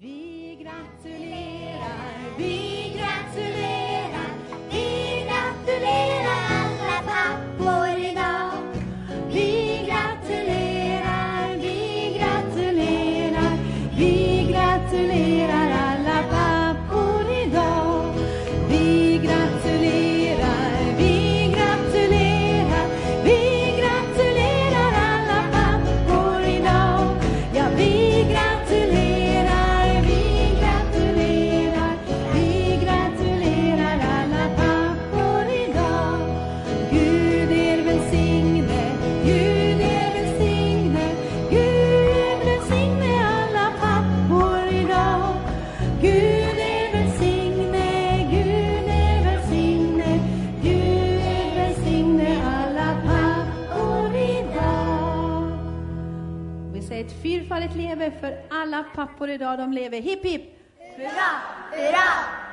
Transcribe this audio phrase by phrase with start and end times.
[0.00, 1.41] Vi gratulerar,
[58.02, 59.58] fyrfaldigt leve för alla pappor idag.
[59.58, 60.42] De lever hipp hipp.
[60.96, 61.10] Hurra,
[61.72, 62.08] hurra,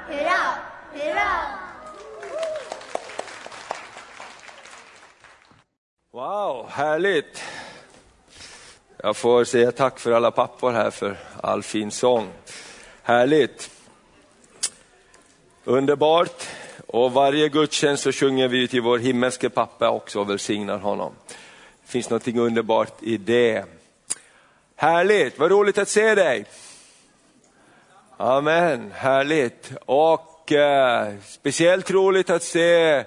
[0.08, 0.40] hurra,
[0.94, 1.30] hurra!
[6.12, 7.44] Wow, härligt!
[9.04, 12.28] Jag får säga tack för alla pappor här för all fin sång.
[13.04, 13.72] Härligt!
[15.64, 16.48] Underbart!
[16.88, 21.14] Och varje gudstjänst så sjunger vi till vår himmelske pappa också och välsignar honom.
[21.28, 23.79] Det finns något underbart i det.
[24.82, 26.46] Härligt, vad roligt att se dig!
[28.18, 29.72] Amen, härligt!
[29.86, 33.04] Och eh, speciellt roligt att se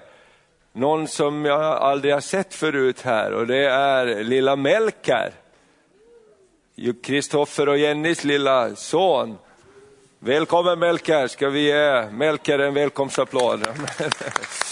[0.73, 5.33] någon som jag aldrig har sett förut här och det är lilla Melker.
[7.03, 9.37] Kristoffer och Jennys lilla son.
[10.19, 13.67] Välkommen Melker, ska vi ge Melker en välkomstapplåd?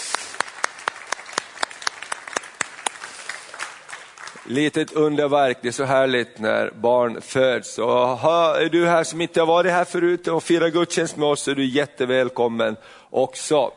[4.52, 7.78] Litet underverk, det är så härligt när barn föds.
[7.78, 11.28] Och ha- är du här som inte har varit här förut och firat gudstjänst med
[11.28, 12.76] oss så är du jättevälkommen
[13.10, 13.72] också.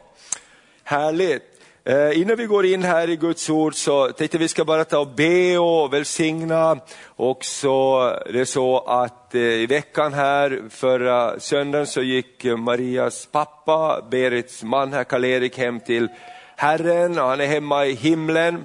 [0.84, 1.44] Härligt!
[1.86, 5.00] Eh, innan vi går in här i Guds ord så tänkte vi ska bara ta
[5.00, 6.78] och be och välsigna.
[7.06, 8.00] Och så
[8.34, 14.64] det är så att eh, i veckan här förra söndagen så gick Marias pappa, Berits
[14.64, 16.08] man här, Karl-Erik hem till
[16.56, 18.64] Herren och han är hemma i himlen.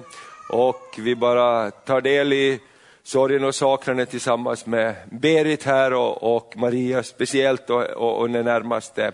[0.51, 2.59] Och vi bara tar del i
[3.03, 8.45] sorgen och saknaden tillsammans med Berit här och, och Maria speciellt och, och, och den
[8.45, 9.11] närmaste.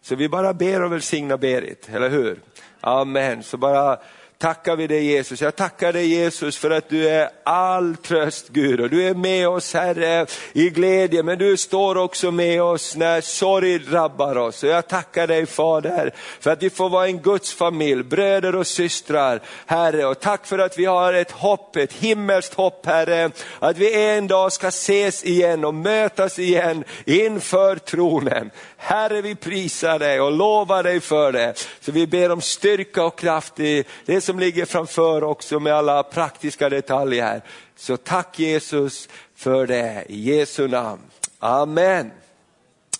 [0.00, 2.40] Så vi bara ber och välsignar Berit, eller hur?
[2.80, 3.42] Amen.
[3.42, 3.98] Så bara
[4.40, 5.42] tackar vi dig Jesus.
[5.42, 9.48] Jag tackar dig Jesus för att du är all tröst Gud och du är med
[9.48, 14.62] oss Herre i glädje men du står också med oss när sorg drabbar oss.
[14.62, 18.66] Och jag tackar dig Fader för att vi får vara en Guds familj, bröder och
[18.66, 23.78] systrar Herre och tack för att vi har ett hopp, ett himmelskt hopp Herre, att
[23.78, 28.50] vi en dag ska ses igen och mötas igen inför tronen.
[28.82, 31.68] Herre vi prisar dig och lovar dig för det.
[31.80, 36.02] Så vi ber om styrka och kraft i det som ligger framför också med alla
[36.02, 37.42] praktiska detaljer.
[37.76, 41.00] Så tack Jesus för det i Jesu namn.
[41.38, 42.10] Amen.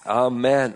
[0.02, 0.72] Amen.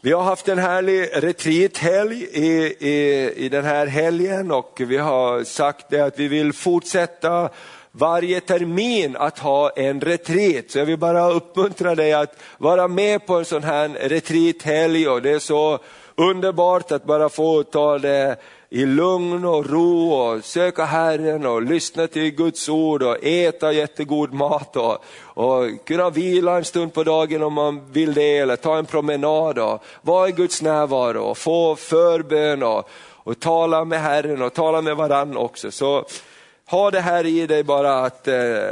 [0.00, 5.44] Vi har haft en härlig retreathelg i, i, i den här helgen och vi har
[5.44, 7.50] sagt det att vi vill fortsätta
[7.92, 10.70] varje termin att ha en retreat.
[10.70, 15.22] Så jag vill bara uppmuntra dig att vara med på en sån här retreathelg och
[15.22, 15.78] det är så
[16.16, 18.36] underbart att bara få ta det
[18.70, 24.32] i lugn och ro och söka Herren och lyssna till Guds ord och äta jättegod
[24.32, 28.78] mat och, och kunna vila en stund på dagen om man vill det eller ta
[28.78, 34.42] en promenad och vara i Guds närvaro och få förbön och, och tala med Herren
[34.42, 35.70] och tala med varann också.
[35.70, 36.04] Så
[36.66, 38.70] ha det här i dig bara att eh,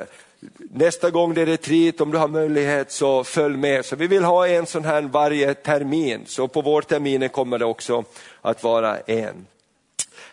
[0.70, 3.84] nästa gång det är retreat, om du har möjlighet så följ med.
[3.84, 8.04] Så vi vill ha en sån här varje termin, så på vårterminen kommer det också
[8.40, 9.46] att vara en.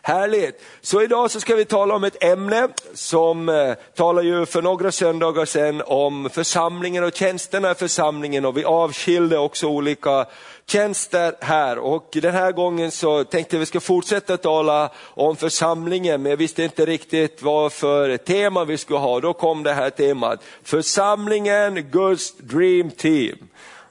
[0.08, 0.62] Härligt!
[0.82, 4.92] Så idag så ska vi tala om ett ämne som eh, talade ju för några
[4.92, 10.26] söndagar sedan om församlingen och tjänsterna i församlingen och vi avskilde också olika
[10.66, 16.22] tjänster här och den här gången så tänkte jag vi ska fortsätta tala om församlingen
[16.22, 19.20] men jag visste inte riktigt vad för tema vi skulle ha.
[19.20, 23.38] Då kom det här temat, församlingen Guds Dream Team.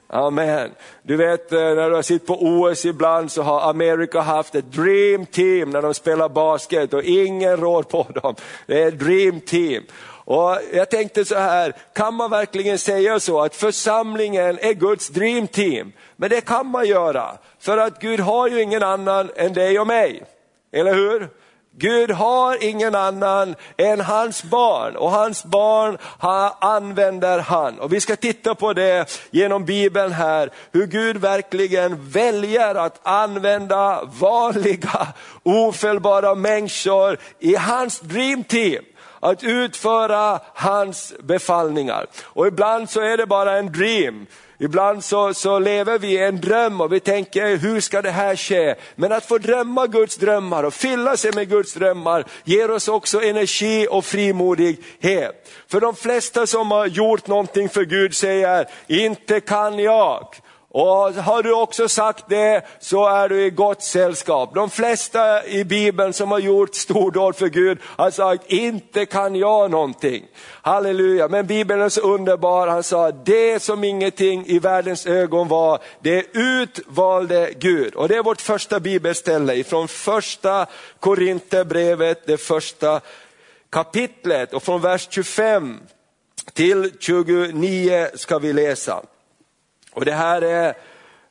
[0.09, 0.71] Amen.
[1.01, 4.71] Du vet eh, när du har sett på OS ibland så har Amerika haft ett
[4.71, 8.35] dream team när de spelar basket och ingen rår på dem.
[8.65, 9.83] Det är ett dream team.
[10.29, 15.47] Och jag tänkte så här, kan man verkligen säga så att församlingen är Guds dream
[15.47, 15.91] team?
[16.15, 19.87] Men det kan man göra, för att Gud har ju ingen annan än dig och
[19.87, 20.23] mig.
[20.71, 21.29] Eller hur?
[21.79, 25.97] Gud har ingen annan än hans barn och hans barn
[26.59, 27.79] använder han.
[27.79, 34.03] Och vi ska titta på det genom Bibeln här, hur Gud verkligen väljer att använda
[34.03, 35.07] vanliga
[35.43, 38.83] ofelbara människor i hans dream team
[39.19, 42.05] att utföra hans befallningar.
[42.23, 44.25] Och ibland så är det bara en dream.
[44.59, 48.11] Ibland så, så lever vi i en dröm och vi tänker, eh, hur ska det
[48.11, 48.75] här ske?
[48.95, 53.21] Men att få drömma Guds drömmar och fylla sig med Guds drömmar ger oss också
[53.21, 55.49] energi och frimodighet.
[55.67, 60.35] För de flesta som har gjort någonting för Gud säger, inte kan jag.
[60.79, 64.55] Och har du också sagt det så är du i gott sällskap.
[64.55, 69.71] De flesta i Bibeln som har gjort stordåd för Gud har sagt, inte kan jag
[69.71, 70.25] någonting.
[70.61, 72.67] Halleluja, men Bibeln är så underbar.
[72.67, 77.95] Han sa, det som ingenting i världens ögon var, det utvalde Gud.
[77.95, 80.65] Och det är vårt första bibelställe ifrån första
[80.99, 83.01] Korinthierbrevet, det första
[83.69, 84.53] kapitlet.
[84.53, 85.79] Och från vers 25
[86.53, 89.03] till 29 ska vi läsa.
[89.97, 90.73] Och det här är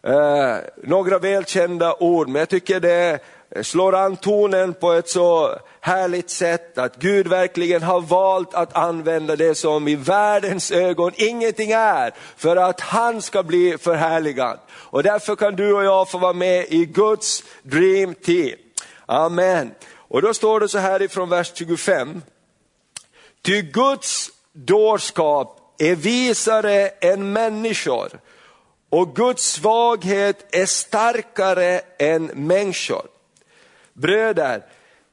[0.03, 3.19] eh, några välkända ord, men jag tycker det
[3.63, 9.37] slår an tonen på ett så härligt sätt att Gud verkligen har valt att använda
[9.37, 14.59] det som i världens ögon ingenting är för att han ska bli förhärligad.
[14.71, 18.59] Och därför kan du och jag få vara med i Guds dream team.
[19.07, 19.71] Amen.
[19.95, 22.23] Och då står det så här ifrån vers 25.
[23.43, 28.09] Ty Guds dårskap är visare än människor
[28.97, 33.07] och Guds svaghet är starkare än människor.
[33.93, 34.63] Bröder,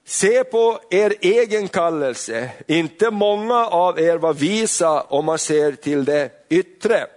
[0.05, 6.05] se på er egen kallelse, inte många av er var visa om man ser till
[6.05, 7.07] det yttre.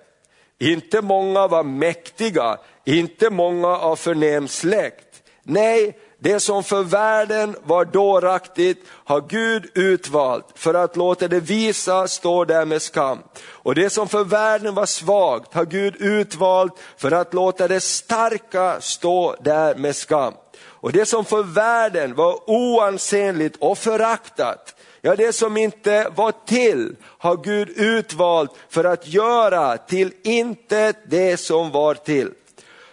[0.59, 5.23] Inte många var mäktiga, inte många av förnäm släkt.
[5.43, 12.09] Nej, det som för världen var dåraktigt har Gud utvalt för att låta det visa
[12.09, 13.19] stå där med skam.
[13.45, 18.81] Och det som för världen var svagt har Gud utvalt för att låta det starka
[18.81, 20.35] stå där med skam.
[20.65, 26.97] Och det som för världen var oansenligt och föraktat, ja det som inte var till
[27.03, 32.31] har Gud utvalt för att göra till intet det som var till.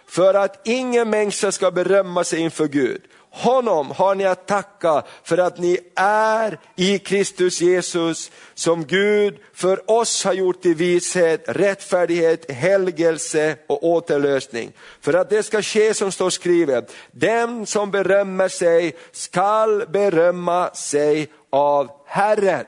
[0.06, 3.02] För att ingen människa ska berömma sig inför Gud.
[3.36, 9.90] Honom har ni att tacka för att ni är i Kristus Jesus som Gud för
[9.90, 14.72] oss har gjort till vishet, rättfärdighet, helgelse och återlösning.
[15.00, 21.28] För att det ska ske som står skrivet, den som berömmer sig skall berömma sig
[21.50, 22.64] av Herren.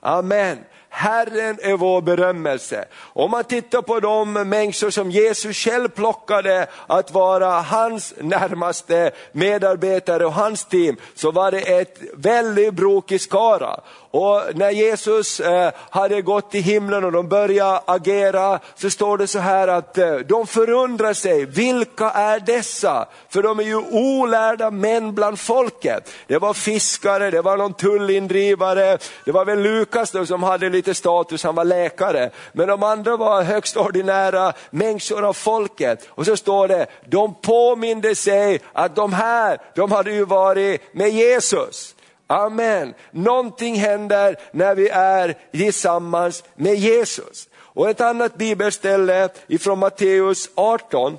[0.00, 0.58] Amen.
[0.96, 2.84] Herren är vår berömmelse.
[2.96, 10.26] Om man tittar på de människor som Jesus själv plockade att vara hans närmaste medarbetare
[10.26, 13.80] och hans team, så var det ett väldigt brokig skara.
[14.14, 19.26] Och när Jesus eh, hade gått till himlen och de började agera, så står det
[19.26, 23.08] så här att eh, de förundrar sig, vilka är dessa?
[23.28, 26.10] För de är ju olärda män bland folket.
[26.26, 30.94] Det var fiskare, det var någon tullindrivare, det var väl Lukas då som hade lite
[30.94, 32.30] status, han var läkare.
[32.52, 36.08] Men de andra var högst ordinära människor av folket.
[36.08, 41.10] Och så står det, de påminde sig att de här, de hade ju varit med
[41.10, 41.93] Jesus.
[42.26, 42.94] Amen.
[43.10, 47.48] Någonting händer när vi är tillsammans med Jesus.
[47.56, 51.18] Och ett annat bibelställe ifrån Matteus 18,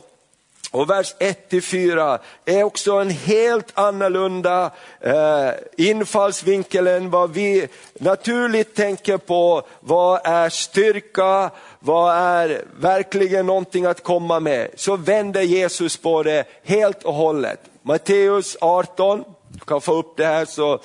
[0.76, 9.18] och vers 1-4 är också en helt annorlunda eh, infallsvinkel än vad vi naturligt tänker
[9.18, 9.64] på.
[9.80, 11.50] Vad är styrka?
[11.80, 14.68] Vad är verkligen någonting att komma med?
[14.76, 17.60] Så vänder Jesus på det helt och hållet.
[17.82, 19.24] Matteus 18,
[19.60, 20.80] du kan få upp det här så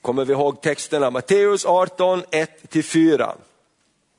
[0.00, 1.10] kommer vi ihåg texterna.
[1.10, 3.32] Matteus 18, 1-4.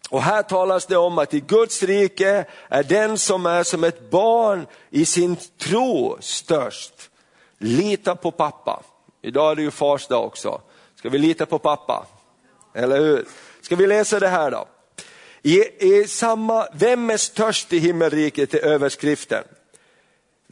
[0.09, 4.09] Och här talas det om att i Guds rike är den som är som ett
[4.09, 7.09] barn i sin tro störst.
[7.57, 8.83] Lita på pappa.
[9.21, 10.61] Idag är det ju fars dag också.
[10.95, 12.05] Ska vi lita på pappa?
[12.73, 13.27] Eller hur?
[13.61, 14.67] Ska vi läsa det här då?
[15.41, 19.43] I, i samma, vem är störst i himmelriket är överskriften.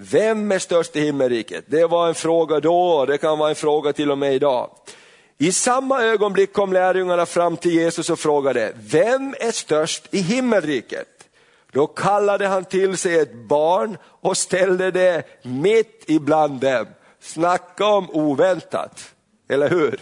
[0.02, 1.64] Vem är störst i himmelriket?
[1.68, 4.70] Det var en fråga då och det kan vara en fråga till och med idag.
[5.38, 11.08] I samma ögonblick kom lärjungarna fram till Jesus och frågade, vem är störst i himmelriket?
[11.72, 16.86] Då kallade han till sig ett barn och ställde det mitt ibland dem.
[17.22, 19.14] Snacka om oväntat,
[19.50, 20.00] eller hur?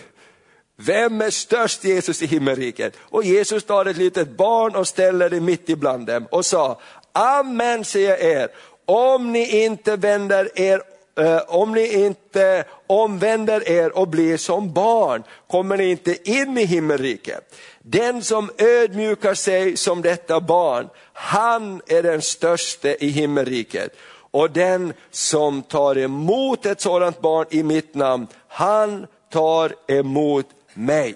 [0.76, 2.98] Vem är störst Jesus i himmelriket?
[3.00, 6.80] Och Jesus tar ett litet barn och ställer det mitt ibland dem och sa,
[7.12, 8.50] Amen säger er,
[8.88, 10.82] om ni inte vänder er
[11.18, 16.66] eh, om ni inte omvänder er och blir som barn kommer ni inte in i
[16.66, 17.56] himmelriket.
[17.82, 23.96] Den som ödmjukar sig som detta barn, han är den störste i himmelriket.
[24.32, 31.16] Och den som tar emot ett sådant barn i mitt namn, han tar emot mig.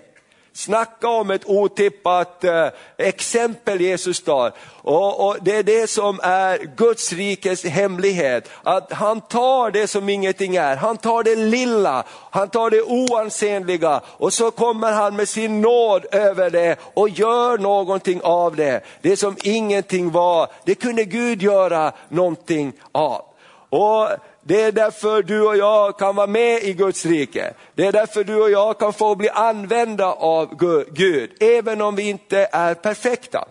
[0.54, 2.68] Snacka om ett otippat eh,
[2.98, 4.54] exempel Jesus tar.
[4.82, 8.50] Och, och, Det är det som är Guds rikes hemlighet.
[8.64, 14.02] Att han tar det som ingenting är, han tar det lilla, han tar det oansenliga
[14.06, 18.84] och så kommer han med sin nåd över det och gör någonting av det.
[19.02, 23.26] Det som ingenting var, det kunde Gud göra någonting av.
[23.70, 24.10] Och
[24.44, 27.54] det är därför du och jag kan vara med i Guds rike.
[27.76, 30.56] Det är därför du och jag kan få bli använda av
[30.92, 33.46] Gud, även om vi inte är perfekta.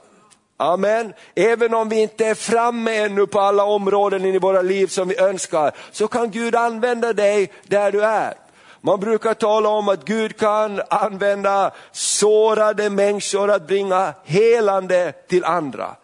[0.56, 1.12] Amen.
[1.34, 5.18] Även om vi inte är framme ännu på alla områden i våra liv som vi
[5.18, 8.34] önskar, så kan Gud använda dig där du är.
[8.80, 15.96] Man brukar tala om att Gud kan använda sårade människor att bringa helande till andra.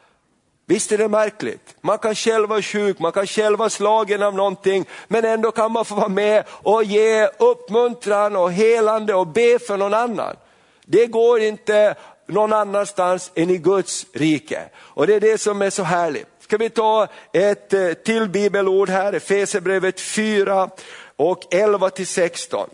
[0.68, 1.76] Visst är det märkligt?
[1.80, 5.72] Man kan själv vara sjuk, man kan själv vara slagen av någonting, men ändå kan
[5.72, 10.36] man få vara med och ge uppmuntran och helande och be för någon annan.
[10.84, 11.94] Det går inte
[12.26, 14.62] någon annanstans än i Guds rike.
[14.76, 16.26] Och det är det som är så härligt.
[16.40, 20.70] Ska vi ta ett eh, till bibelord här, Efesierbrevet 4
[21.16, 22.68] och 11 till 16.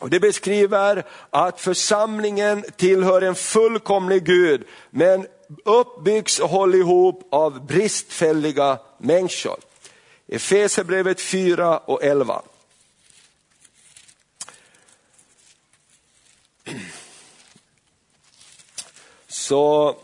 [0.00, 5.26] Och det beskriver att församlingen tillhör en fullkomlig Gud, men
[5.64, 9.56] uppbyggs och hålls ihop av bristfälliga människor.
[10.28, 12.42] Efesierbrevet 4 och 11.
[19.28, 19.96] Så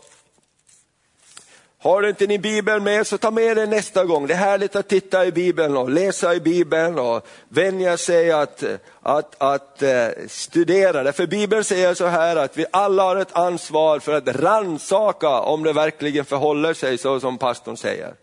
[1.87, 4.27] har du inte din bibel med så ta med den nästa gång.
[4.27, 8.63] Det är härligt att titta i bibeln och läsa i bibeln och vänja sig att,
[9.01, 11.13] att, att eh, studera det.
[11.13, 15.63] För bibeln säger så här att vi alla har ett ansvar för att ransaka om
[15.63, 18.13] det verkligen förhåller sig så som pastorn säger.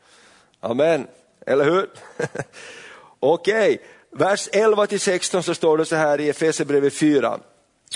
[0.61, 1.07] Amen,
[1.47, 1.91] eller hur?
[3.21, 3.79] Okej, okay.
[4.11, 7.39] vers 11 till 16 så står det så här i Efesierbrevet 4.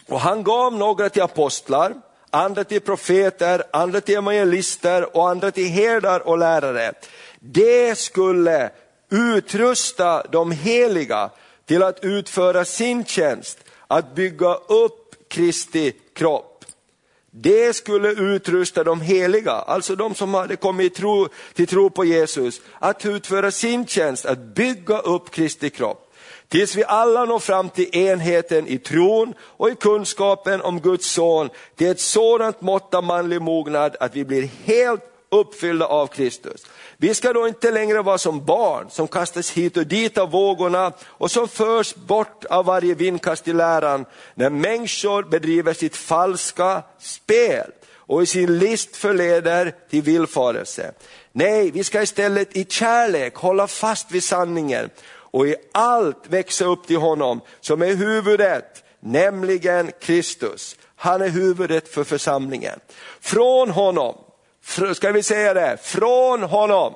[0.09, 1.95] Och han gav några till apostlar,
[2.31, 6.93] andra till profeter, andra till evangelister och andra till herdar och lärare.
[7.41, 8.71] Det skulle
[9.11, 11.31] utrusta de heliga
[11.67, 16.65] till att utföra sin tjänst, att bygga upp Kristi kropp.
[17.31, 22.61] Det skulle utrusta de heliga, alltså de som hade kommit tro, till tro på Jesus,
[22.79, 26.08] att utföra sin tjänst, att bygga upp Kristi kropp.
[26.49, 31.51] Tills vi alla når fram till enheten i tron och i kunskapen om Guds son,
[31.77, 36.67] till ett sådant mått av manlig mognad att vi blir helt uppfyllda av Kristus.
[36.97, 40.93] Vi ska då inte längre vara som barn som kastas hit och dit av vågorna
[41.07, 47.71] och som förs bort av varje vindkast i läran när människor bedriver sitt falska spel
[47.95, 50.93] och i sin list förleder till villfarelse.
[51.33, 54.91] Nej, vi ska istället i kärlek hålla fast vid sanningen
[55.31, 60.77] och i allt växa upp till honom som är huvudet, nämligen Kristus.
[60.97, 62.81] Han är huvudet för församlingen.
[63.21, 64.15] Från honom,
[64.95, 66.93] ska vi säga det, från honom,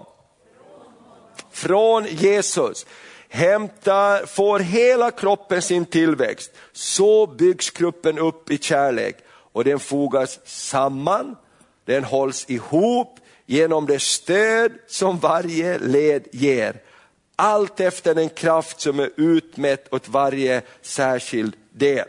[1.52, 2.86] från Jesus
[3.28, 6.52] hämtar, får hela kroppen sin tillväxt.
[6.72, 9.16] Så byggs kroppen upp i kärlek
[9.52, 11.36] och den fogas samman,
[11.84, 16.80] den hålls ihop genom det stöd som varje led ger
[17.36, 22.06] allt efter den kraft som är utmätt åt varje särskild del.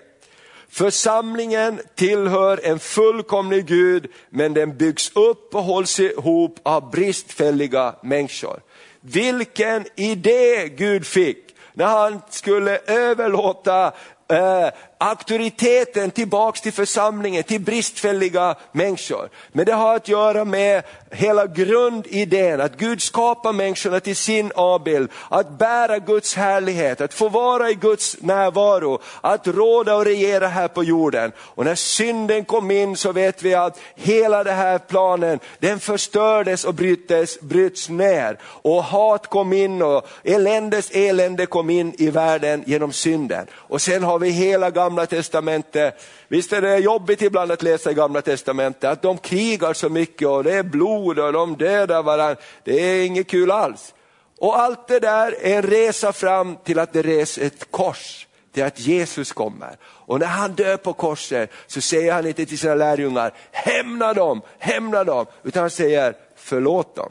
[0.69, 8.59] Församlingen tillhör en fullkomlig Gud, men den byggs upp och hålls ihop av bristfälliga människor.
[9.01, 13.93] Vilken idé Gud fick när han skulle överlåta
[14.27, 14.67] eh,
[15.03, 19.29] auktoriteten tillbaks till församlingen, till bristfälliga människor.
[19.51, 25.09] Men det har att göra med hela grundidén att Gud skapar människorna till sin avbild,
[25.29, 30.67] att bära Guds härlighet, att få vara i Guds närvaro, att råda och regera här
[30.67, 31.31] på jorden.
[31.37, 36.63] Och när synden kom in så vet vi att hela den här planen, den förstördes
[36.63, 38.37] och bryttes, bryts ner.
[38.43, 43.47] Och hat kom in och eländes elände kom in i världen genom synden.
[43.53, 46.01] Och sen har vi hela gamla testamentet.
[46.27, 50.27] Visst är det jobbigt ibland att läsa i gamla testamentet, att de krigar så mycket
[50.27, 52.41] och det är blod och de dödar varandra.
[52.63, 53.93] Det är inget kul alls.
[54.37, 58.63] Och allt det där är en resa fram till att det res ett kors, till
[58.63, 59.77] att Jesus kommer.
[59.83, 64.41] Och när han dör på korset så säger han inte till sina lärjungar, hämna dem,
[64.59, 67.09] hämna dem, utan han säger förlåt dem.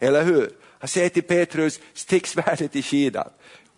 [0.00, 0.50] Eller hur?
[0.78, 3.28] Han säger till Petrus, stick svärdet i kidan.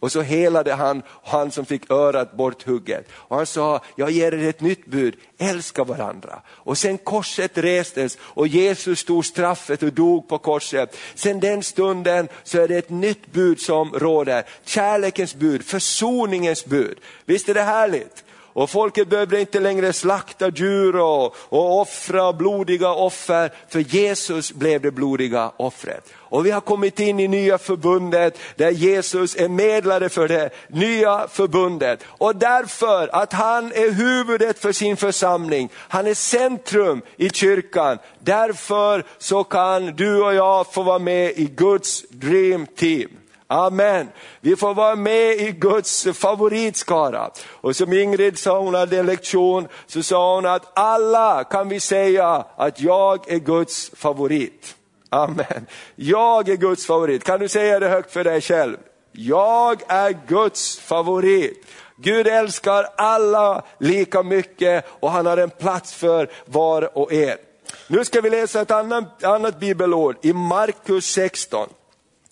[0.01, 3.09] Och så helade han han som fick örat borthugget.
[3.13, 6.43] Och han sa, jag ger er ett nytt bud, älska varandra.
[6.49, 10.97] Och sen korset restes och Jesus tog straffet och dog på korset.
[11.15, 16.99] Sen den stunden så är det ett nytt bud som råder, kärlekens bud, försoningens bud.
[17.25, 18.25] Visst är det härligt?
[18.53, 24.81] Och folket behövde inte längre slakta djur och, och offra blodiga offer, för Jesus blev
[24.81, 26.13] det blodiga offret.
[26.17, 31.29] Och vi har kommit in i nya förbundet där Jesus är medlare för det nya
[31.29, 32.05] förbundet.
[32.07, 37.99] Och därför att han är huvudet för sin församling, han är centrum i kyrkan.
[38.19, 43.11] Därför så kan du och jag få vara med i Guds dream team.
[43.53, 44.09] Amen.
[44.41, 47.31] Vi får vara med i Guds favoritskara.
[47.47, 51.81] Och som Ingrid sa, hon hade en lektion, så sa hon att alla kan vi
[51.81, 54.77] säga att jag är Guds favorit.
[55.09, 55.67] Amen.
[55.97, 57.25] Jag är Guds favorit.
[57.25, 58.77] Kan du säga det högt för dig själv?
[59.13, 61.67] Jag är Guds favorit.
[61.97, 67.39] Gud älskar alla lika mycket och han har en plats för var och en.
[67.87, 71.69] Nu ska vi läsa ett annat, annat bibelord i Markus 16.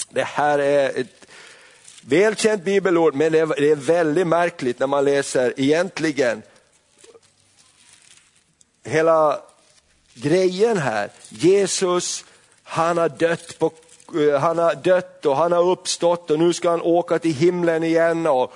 [0.08, 1.26] Det här är ett
[2.00, 6.42] välkänt bibelord, men det är väldigt märkligt när man läser egentligen
[8.84, 9.40] hela
[10.14, 11.10] grejen här.
[11.28, 12.24] Jesus,
[12.62, 13.72] han har dött på
[14.14, 17.84] eh, han har dött och han har uppstått och nu ska han åka till himlen
[17.84, 18.26] igen.
[18.26, 18.52] Och,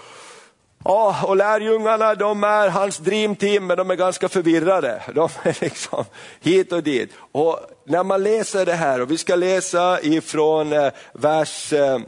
[0.84, 5.02] Oh, och lärjungarna de är hans dreamteam men de är ganska förvirrade.
[5.14, 6.04] De är liksom
[6.40, 7.10] hit och dit.
[7.32, 12.00] Och när man läser det här, och vi ska läsa ifrån eh, vers eh,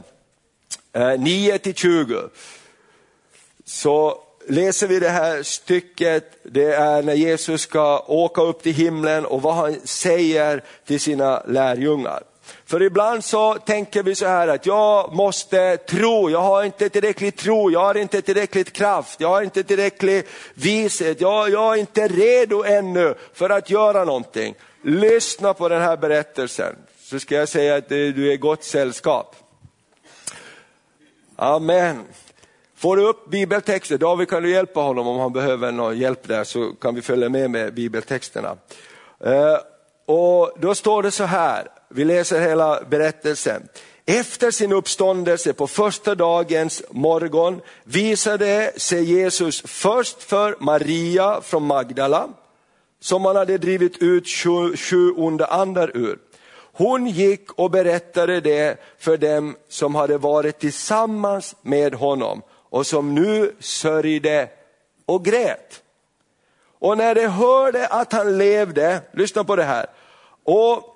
[0.93, 2.15] eh, 9 till 20,
[3.65, 4.17] så
[4.47, 9.41] läser vi det här stycket, det är när Jesus ska åka upp till himlen och
[9.41, 12.23] vad han säger till sina lärjungar.
[12.67, 17.37] För ibland så tänker vi så här att jag måste tro, jag har inte tillräckligt
[17.37, 22.07] tro, jag har inte tillräckligt kraft, jag har inte tillräcklig vishet, jag, jag är inte
[22.07, 24.55] redo ännu för att göra någonting.
[24.81, 29.35] Lyssna på den här berättelsen så ska jag säga att du är gott sällskap.
[31.35, 32.03] Amen.
[32.75, 36.43] Får du upp bibeltexter, David kan du hjälpa honom om han behöver någon hjälp där
[36.43, 38.57] så kan vi följa med med bibeltexterna.
[39.25, 39.57] Eh,
[40.05, 43.67] och då står det så här, vi läser hela berättelsen.
[44.05, 52.29] Efter sin uppståndelse på första dagens morgon visade sig Jesus först för Maria från Magdala,
[52.99, 56.19] som han hade drivit ut sju, sju onda andar ur.
[56.73, 63.15] Hon gick och berättade det för dem som hade varit tillsammans med honom och som
[63.15, 64.49] nu sörjde
[65.05, 65.81] och grät.
[66.79, 69.85] Och när de hörde att han levde, lyssna på det här,
[70.43, 70.94] och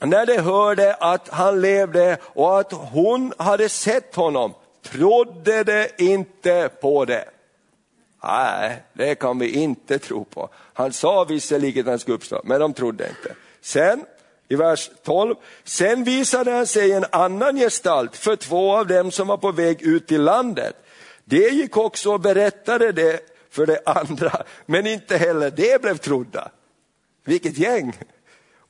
[0.00, 6.70] när de hörde att han levde och att hon hade sett honom, trodde de inte
[6.80, 7.24] på det.
[8.24, 10.48] Nej, det kan vi inte tro på.
[10.54, 13.34] Han sa visserligen att han skulle uppstå, men de trodde inte.
[13.60, 14.04] Sen
[14.48, 15.34] i vers 12.
[15.64, 19.82] Sen visade han sig en annan gestalt för två av dem som var på väg
[19.82, 20.76] ut till landet.
[21.24, 26.50] Det gick också och berättade det för de andra, men inte heller det blev trodda.
[27.24, 27.98] Vilket gäng!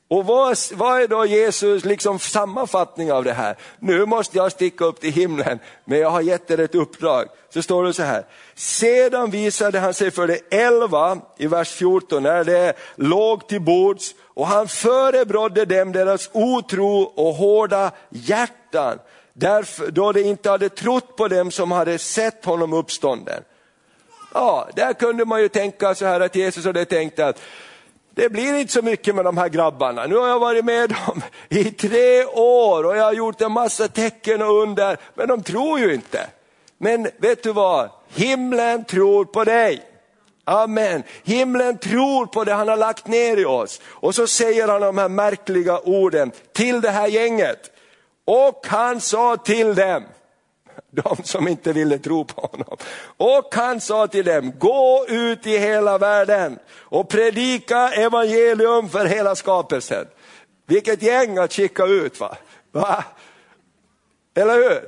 [0.07, 3.55] Och vad, vad, är då Jesus liksom sammanfattning av det här?
[3.79, 7.27] Nu måste jag sticka upp till himlen, men jag har gett er ett uppdrag.
[7.49, 12.23] Så står det så här, sedan visade han sig för de elva i vers 14,
[12.23, 18.99] när det låg till bords och han förebrådde dem deras otro och hårda hjärtan,
[19.33, 23.43] därför, då de inte hade trott på dem som hade sett honom uppstånden.
[24.33, 27.39] Ja, där kunde man ju tänka så här att Jesus hade tänkt att
[28.15, 30.05] det blir inte så mycket med de här grabbarna.
[30.05, 33.87] Nu har jag varit med dem i tre år och jag har gjort en massa
[33.87, 36.27] tecken och under, men de tror ju inte.
[36.77, 39.81] Men vet du vad, himlen tror på dig.
[40.45, 41.03] Amen.
[41.23, 43.81] Himlen tror på det han har lagt ner i oss.
[43.85, 47.71] Och så säger han de här märkliga orden till det här gänget.
[48.25, 50.03] Och han sa till dem,
[50.93, 52.77] de som inte ville tro på honom.
[53.17, 59.35] Och han sa till dem, gå ut i hela världen och predika evangelium för hela
[59.35, 60.05] skapelsen.
[60.65, 62.37] Vilket gäng att skicka ut va?
[62.71, 63.03] va?
[64.35, 64.81] Eller hur?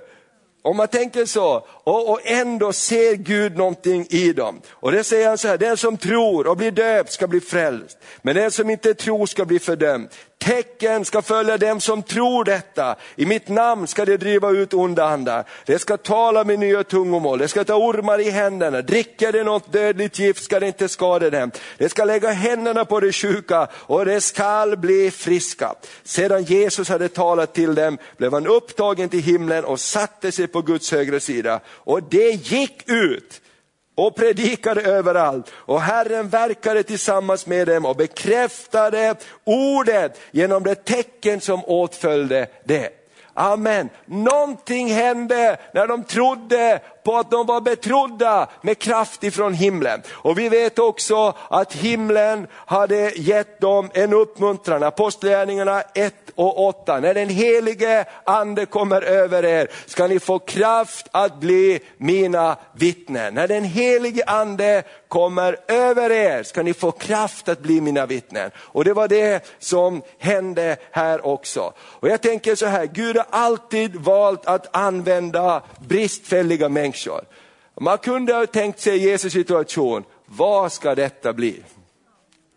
[0.61, 4.61] Om man tänker så, och, och, ändå ser Gud någonting i dem.
[4.71, 7.97] Och det säger han så här, den som tror och blir döpt ska bli frälst,
[8.21, 10.09] men den som inte tror ska bli fördömd.
[10.45, 12.95] Tecken ska följa dem som tror detta.
[13.15, 15.45] I mitt namn ska de driva ut onda andar.
[15.65, 18.81] De ska tala med nya tungomål, de ska ta ormar i händerna.
[18.81, 21.51] Dricker de något dödligt gift ska det inte skada dem.
[21.77, 25.73] De ska lägga händerna på de sjuka och de skall bli friska.
[26.03, 30.61] Sedan Jesus hade talat till dem blev han upptagen till himlen och satte sig på
[30.61, 31.59] Guds högra sida.
[31.75, 33.41] Och det gick ut
[33.95, 35.51] och predikade överallt.
[35.55, 42.89] Och Herren verkade tillsammans med dem och bekräftade ordet genom det tecken som åtföljde det.
[43.33, 43.89] Amen.
[44.05, 50.01] Någonting hände när de trodde på att de var betrodda med kraft ifrån himlen.
[50.11, 54.83] Och vi vet också att himlen hade gett dem en uppmuntran.
[54.83, 56.99] Apostlagärningarna 1 och 8.
[56.99, 63.33] När den helige ande kommer över er ska ni få kraft att bli mina vittnen.
[63.33, 68.51] När den helige ande kommer över er ska ni få kraft att bli mina vittnen.
[68.57, 71.73] Och det var det som hände här också.
[71.77, 76.94] Och jag tänker så här, Gud har alltid valt att använda bristfälliga människor.
[77.81, 81.63] Man kunde ha tänkt sig Jesus situation, vad ska detta bli?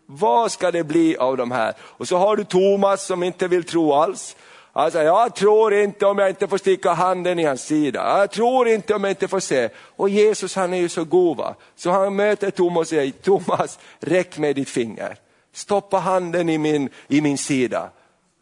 [0.05, 1.73] Vad ska det bli av de här?
[1.79, 4.35] Och så har du Thomas som inte vill tro alls.
[4.73, 8.19] Alltså, jag tror inte om jag inte får sticka handen i hans sida.
[8.19, 9.69] Jag tror inte om jag inte får se.
[9.77, 11.55] Och Jesus han är ju så god va?
[11.75, 15.17] Så han möter Thomas och säger, Thomas räck mig ditt finger.
[15.53, 17.89] Stoppa handen i min, i min sida.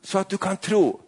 [0.04, 1.00] Så att du kan tro.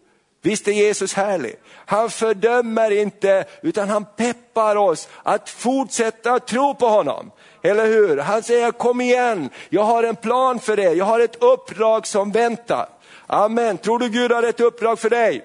[0.42, 1.54] Visst är Jesus härlig?
[1.86, 7.30] Han fördömer inte utan han peppar oss att fortsätta tro på honom.
[7.62, 8.16] Eller hur?
[8.16, 12.32] Han säger kom igen, jag har en plan för dig, jag har ett uppdrag som
[12.32, 12.88] väntar.
[13.26, 13.78] Amen.
[13.78, 15.44] Tror du Gud har ett uppdrag för dig?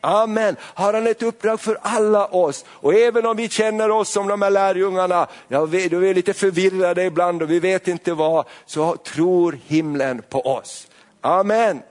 [0.00, 0.56] Amen.
[0.60, 2.64] Har han ett uppdrag för alla oss?
[2.68, 6.34] Och även om vi känner oss som de här lärjungarna, ja, vi, då är lite
[6.34, 10.86] förvirrade ibland och vi vet inte vad, så tror himlen på oss.
[11.20, 11.82] Amen.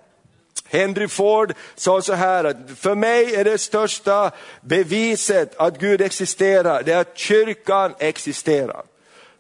[0.76, 6.84] Henry Ford sa så här att för mig är det största beviset att Gud existerar,
[6.84, 8.84] det är att kyrkan existerar.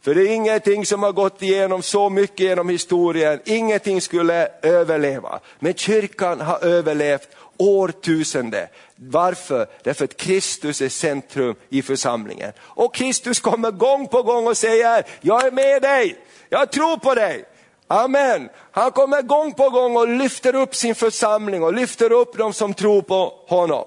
[0.01, 5.39] För det är ingenting som har gått igenom så mycket genom historien, ingenting skulle överleva.
[5.59, 8.67] Men kyrkan har överlevt årtusende.
[8.95, 9.67] Varför?
[9.83, 12.51] Därför att Kristus är centrum i församlingen.
[12.59, 16.17] Och Kristus kommer gång på gång och säger, jag är med dig,
[16.49, 17.45] jag tror på dig.
[17.87, 18.49] Amen.
[18.71, 22.73] Han kommer gång på gång och lyfter upp sin församling och lyfter upp de som
[22.73, 23.85] tror på honom.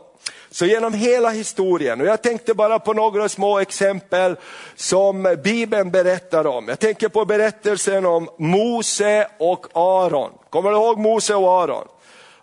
[0.51, 4.37] Så genom hela historien, och jag tänkte bara på några små exempel
[4.77, 6.69] som Bibeln berättar om.
[6.69, 10.31] Jag tänker på berättelsen om Mose och Aron.
[10.51, 11.89] Kommer du ihåg Mose och Aron?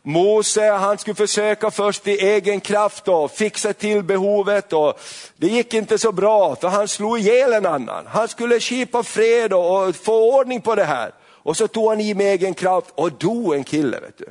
[0.01, 4.99] Mose han skulle försöka först i egen kraft och fixa till behovet och
[5.37, 8.07] det gick inte så bra för han slog ihjäl en annan.
[8.07, 11.11] Han skulle skipa fred och få ordning på det här.
[11.45, 13.99] Och så tog han i med egen kraft och dog en kille.
[13.99, 14.25] Vet du.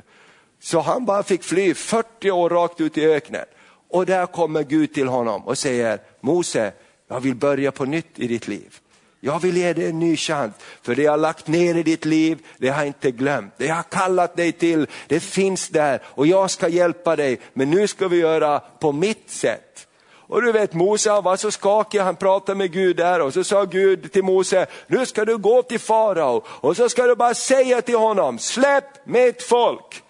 [0.59, 3.45] Så han bara fick fly 40 år rakt ut i öknen.
[3.89, 6.71] Och där kommer Gud till honom och säger, Mose,
[7.07, 8.79] jag vill börja på nytt i ditt liv.
[9.19, 12.05] Jag vill ge dig en ny chans, för det jag har lagt ner i ditt
[12.05, 13.53] liv, det har jag inte glömt.
[13.57, 17.69] Det jag har kallat dig till, det finns där och jag ska hjälpa dig, men
[17.69, 19.87] nu ska vi göra på mitt sätt.
[20.27, 23.43] Och du vet Mose han var så skakig, han pratade med Gud där och så
[23.43, 27.33] sa Gud till Mose, nu ska du gå till farao och så ska du bara
[27.33, 30.03] säga till honom, släpp mitt folk.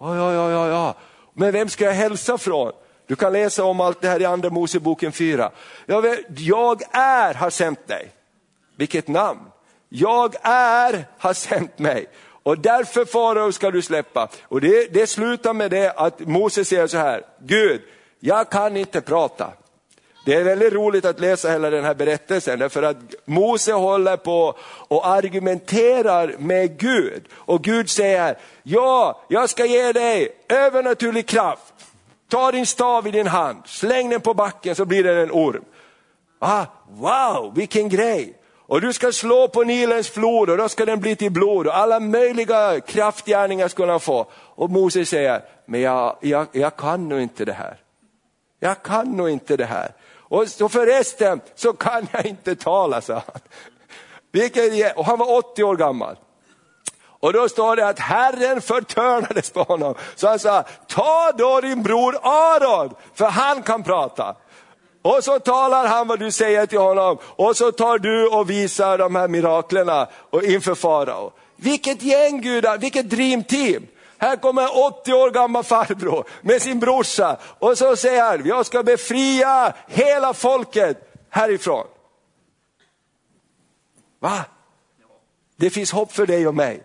[0.00, 0.94] Ja, ja, ja, ja, ja.
[1.34, 2.72] Men vem ska jag hälsa från?
[3.06, 5.50] Du kan läsa om allt det här i andra Moseboken 4.
[5.86, 8.12] Jag, vet, jag är har sänt dig.
[8.76, 9.40] Vilket namn!
[9.88, 12.06] Jag är har sänt mig.
[12.42, 14.28] Och därför farao ska du släppa.
[14.42, 17.82] Och det, det slutar med det att Mose säger så här, Gud,
[18.20, 19.52] jag kan inte prata.
[20.24, 24.54] Det är väldigt roligt att läsa hela den här berättelsen, därför att Mose håller på
[24.88, 27.22] och argumenterar med Gud.
[27.32, 31.74] Och Gud säger, ja, jag ska ge dig övernaturlig kraft.
[32.30, 35.64] Ta din stav i din hand, släng den på backen så blir den en orm.
[36.38, 38.38] Ah, wow, vilken grej!
[38.66, 41.76] Och du ska slå på Nilens flod och då ska den bli till blod och
[41.76, 44.26] alla möjliga kraftgärningar ska han få.
[44.32, 47.76] Och Mose säger, men jag, jag, jag kan nog inte det här.
[48.60, 49.92] Jag kan nog inte det här.
[50.32, 53.40] Och så förresten så kan jag inte tala, sa han.
[54.32, 56.16] Vilket, och han var 80 år gammal.
[57.04, 59.94] Och då står det att Herren förtörnades på honom.
[60.14, 64.36] Så han sa, ta då din bror Aron, för han kan prata.
[65.02, 68.98] Och så talar han vad du säger till honom och så tar du och visar
[68.98, 70.08] de här miraklerna
[70.42, 71.32] inför farao.
[71.56, 73.86] Vilket gäng gudar, vilket dreamteam.
[74.22, 78.82] Här kommer 80 år gammal farbror med sin brorsa och så säger han, jag ska
[78.82, 80.96] befria hela folket
[81.30, 81.86] härifrån.
[84.20, 84.44] Va?
[85.56, 86.82] Det finns hopp för dig och mig.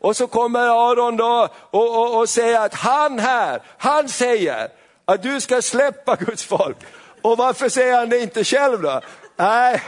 [0.00, 4.68] Och så kommer Aron då och, och, och säger att han här, han säger
[5.04, 6.76] att du ska släppa Guds folk.
[7.22, 9.00] Och varför säger han det inte själv då?
[9.40, 9.80] Nej,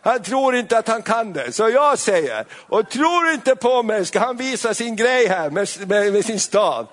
[0.00, 1.52] han, tror inte att han kan det.
[1.52, 5.68] Så jag säger, och tror inte på mig ska han visa sin grej här med,
[5.86, 6.86] med, med sin stav.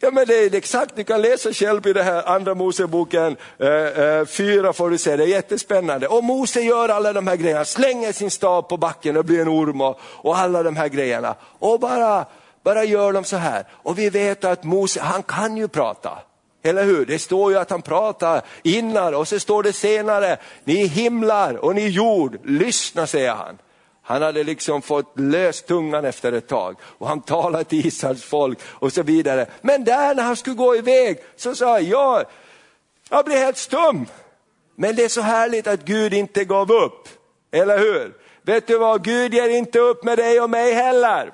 [0.00, 3.68] Ja men det är exakt, du kan läsa själv i den här andra Moseboken eh,
[3.68, 6.08] eh, 4 får du se, det är jättespännande.
[6.08, 9.48] Och Mose gör alla de här grejerna, slänger sin stav på backen och blir en
[9.48, 11.34] orm och, och alla de här grejerna.
[11.58, 12.26] Och bara,
[12.62, 13.64] bara gör dem så här.
[13.72, 16.18] Och vi vet att Mose, han kan ju prata.
[16.62, 17.06] Eller hur?
[17.06, 21.74] Det står ju att han pratar innan och så står det senare, ni himlar och
[21.74, 23.58] ni jord, lyssna säger han.
[24.02, 28.58] Han hade liksom fått lös tungan efter ett tag och han talade till Israels folk
[28.64, 29.46] och så vidare.
[29.60, 32.24] Men där när han skulle gå iväg så sa jag,
[33.10, 34.06] jag blev helt stum.
[34.76, 37.08] Men det är så härligt att Gud inte gav upp,
[37.52, 38.14] eller hur?
[38.42, 41.32] Vet du vad, Gud ger inte upp med dig och mig heller.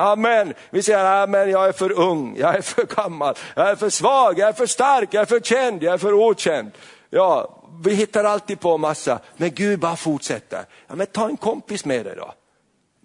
[0.00, 0.54] Amen.
[0.70, 4.38] Vi säger, amen, jag är för ung, jag är för gammal, jag är för svag,
[4.38, 6.70] jag är för stark, jag är för känd, jag är för okänd.
[7.10, 10.64] Ja, vi hittar alltid på massa, men Gud bara fortsätter.
[10.86, 12.34] Ja, men ta en kompis med dig då.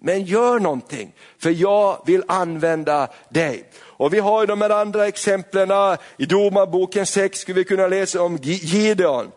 [0.02, 3.70] Men gör någonting, för jag vill använda dig.
[3.82, 8.22] Och vi har ju de här andra exemplen, i Domarboken 6 skulle vi kunna läsa
[8.22, 9.30] om Gideon.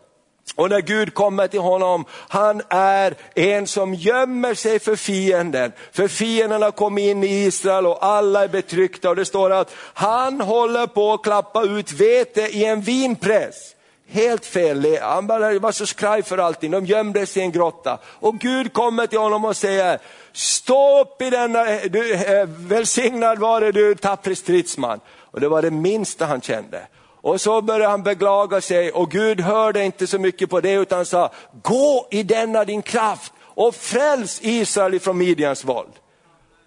[0.55, 5.71] Och när Gud kommer till honom, han är en som gömmer sig för fienden.
[5.91, 9.73] För fienden har kommit in i Israel och alla är betryckta och det står att
[9.93, 13.73] han håller på att klappa ut vete i en vinpress.
[14.10, 17.99] Helt fel, han bara var så skraj för allting, de gömde sig i en grotta.
[18.05, 19.99] Och Gud kommer till honom och säger,
[20.33, 24.99] stå upp i denna, du, eh, välsignad vare du tappre stridsman.
[25.31, 26.88] Och det var det minsta han kände.
[27.27, 31.05] Och så började han beklaga sig och Gud hörde inte så mycket på det utan
[31.05, 31.31] sa,
[31.63, 35.91] gå i denna din kraft och fräls Israel ifrån Midjans våld.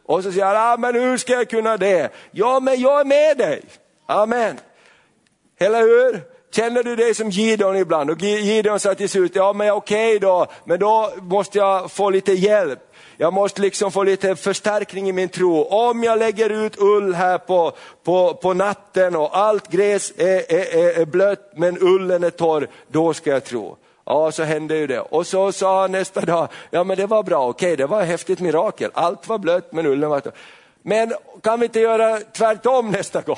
[0.07, 2.12] Och så säger han, ah, men hur ska jag kunna det?
[2.31, 3.62] Ja, men jag är med dig.
[4.07, 4.59] Amen.
[5.59, 6.23] Eller hur?
[6.53, 8.11] Känner du dig som Gideon ibland?
[8.11, 12.11] Och Gideon sa till slut, ja men okej okay då, men då måste jag få
[12.11, 12.89] lite hjälp.
[13.21, 15.63] Jag måste liksom få lite förstärkning i min tro.
[15.63, 17.73] Om jag lägger ut ull här på,
[18.05, 23.15] på, på natten och allt gräs är, är, är blött men ullen är torr, då
[23.15, 23.77] ska jag tro.
[24.05, 25.01] Ja, så hände ju det.
[25.01, 28.09] Och så sa han nästa dag, ja men det var bra, okej det var ett
[28.09, 28.91] häftigt mirakel.
[28.95, 30.33] Allt var blött men ullen var torr.
[30.83, 33.37] Men kan vi inte göra tvärtom nästa gång?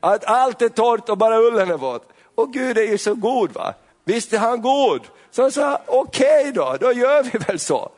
[0.00, 2.08] Att allt är torrt och bara ullen är våt.
[2.34, 3.74] Och Gud är ju så god va.
[4.04, 5.00] Visst är han god?
[5.30, 7.90] Så han sa, okej okay då, då gör vi väl så.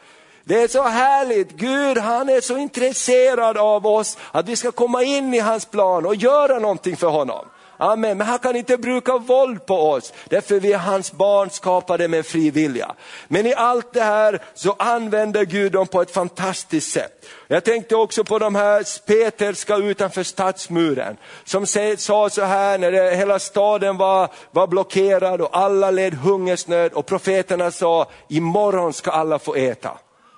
[0.51, 5.03] Det är så härligt, Gud han är så intresserad av oss att vi ska komma
[5.03, 7.47] in i hans plan och göra någonting för honom.
[7.77, 8.19] Amen.
[8.19, 12.27] Men han kan inte bruka våld på oss, därför vi är hans barn skapade med
[12.27, 12.95] fri vilja.
[13.29, 17.27] Men i allt det här så använder Gud dem på ett fantastiskt sätt.
[17.49, 23.17] Jag tänkte också på de här Peterska utanför stadsmuren, som sa så här när det,
[23.17, 29.39] hela staden var, var blockerad och alla led hungersnöd och profeterna sa, imorgon ska alla
[29.39, 29.91] få äta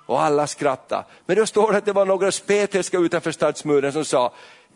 [0.06, 1.04] och alla skrattade.
[1.26, 4.32] Men då står det att det var några spetälska utanför stadsmuren som sa,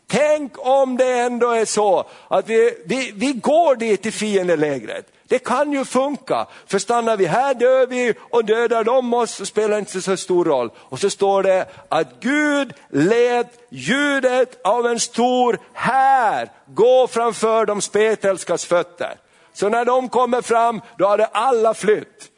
[0.07, 5.07] tänk om det ändå är så att vi, vi, vi går dit till fiendelägret.
[5.29, 9.47] Det kan ju funka, för stannar vi här dör vi och dödar de oss så
[9.47, 10.71] spelar det inte så stor roll.
[10.77, 17.81] Och så står det att Gud lät ljudet av en stor här gå framför de
[17.81, 19.15] spetälskas fötter.
[19.53, 22.31] Så när de kommer fram, då hade alla flytt.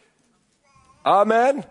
[1.03, 1.63] Amen.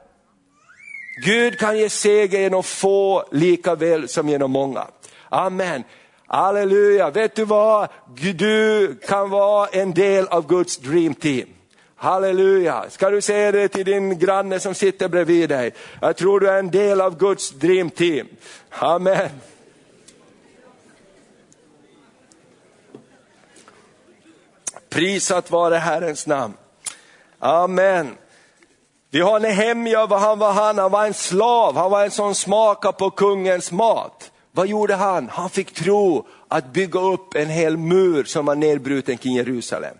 [1.17, 4.87] Gud kan ge seger genom få lika väl som genom många.
[5.29, 5.83] Amen.
[6.27, 7.89] Halleluja, vet du vad?
[8.35, 11.47] Du kan vara en del av Guds dream team.
[11.95, 15.73] Halleluja, ska du säga det till din granne som sitter bredvid dig?
[16.01, 18.27] Jag tror du är en del av Guds dream team.
[18.69, 19.29] Amen.
[24.89, 26.53] Prisat vare Herrens namn.
[27.39, 28.17] Amen.
[29.09, 30.77] Vi har Nehemja, vad han var han?
[30.77, 34.31] Han var en slav, han var en som smakade på kungens mat.
[34.51, 35.29] Vad gjorde han?
[35.29, 39.95] Han fick tro att bygga upp en hel mur som var nedbruten kring Jerusalem.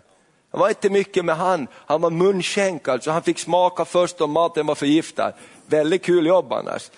[0.52, 4.30] Det var inte mycket med han, han var munskänk alltså, han fick smaka först om
[4.30, 5.32] maten var förgiftad.
[5.66, 6.90] Väldigt kul jobb annars.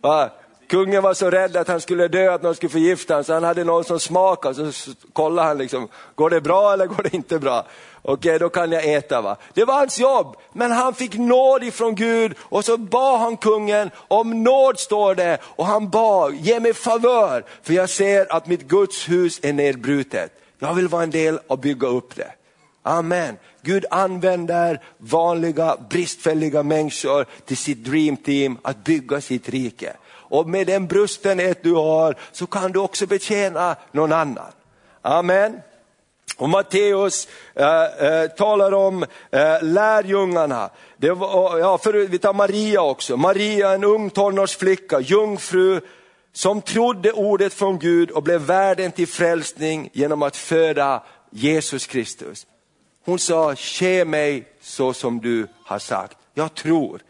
[0.00, 0.30] Va?
[0.72, 3.44] Kungen var så rädd att han skulle dö, att någon skulle förgifta honom, så han
[3.44, 7.38] hade någon som smakade, så kollade han liksom, går det bra eller går det inte
[7.38, 7.66] bra?
[8.02, 9.20] Okej, okay, då kan jag äta.
[9.20, 9.36] va.
[9.54, 13.90] Det var hans jobb, men han fick nåd ifrån Gud och så bad han kungen
[14.08, 18.62] om nåd står det och han bad, ge mig favör för jag ser att mitt
[18.62, 20.32] Guds hus är nedbrutet.
[20.58, 22.32] Jag vill vara en del och bygga upp det.
[22.82, 23.36] Amen.
[23.62, 29.96] Gud använder vanliga bristfälliga människor till sitt dream team att bygga sitt rike.
[30.32, 34.52] Och med den brustenhet du har så kan du också betjäna någon annan.
[35.02, 35.60] Amen.
[36.36, 40.70] Och Matteus äh, äh, talar om äh, lärjungarna.
[40.96, 43.16] Det var, ja, för, vi tar Maria också.
[43.16, 45.80] Maria, en ung tonårsflicka, jungfru,
[46.32, 52.46] som trodde ordet från Gud och blev värden till frälsning genom att föda Jesus Kristus.
[53.04, 56.18] Hon sa, ske mig så som du har sagt.
[56.34, 57.00] Jag tror.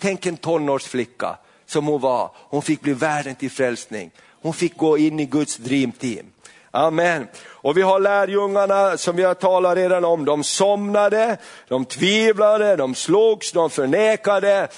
[0.00, 1.36] Tänk en tonårsflicka
[1.72, 4.10] som hon var, hon fick bli världen till frälsning.
[4.42, 6.26] Hon fick gå in i Guds dream team.
[6.70, 7.28] Amen.
[7.48, 11.36] Och vi har lärjungarna som vi har talat redan om, de somnade,
[11.68, 14.68] de tvivlade, de slogs, de förnekade.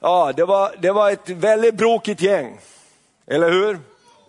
[0.00, 2.58] Ja, det var, det var ett väldigt brokigt gäng,
[3.26, 3.78] eller hur?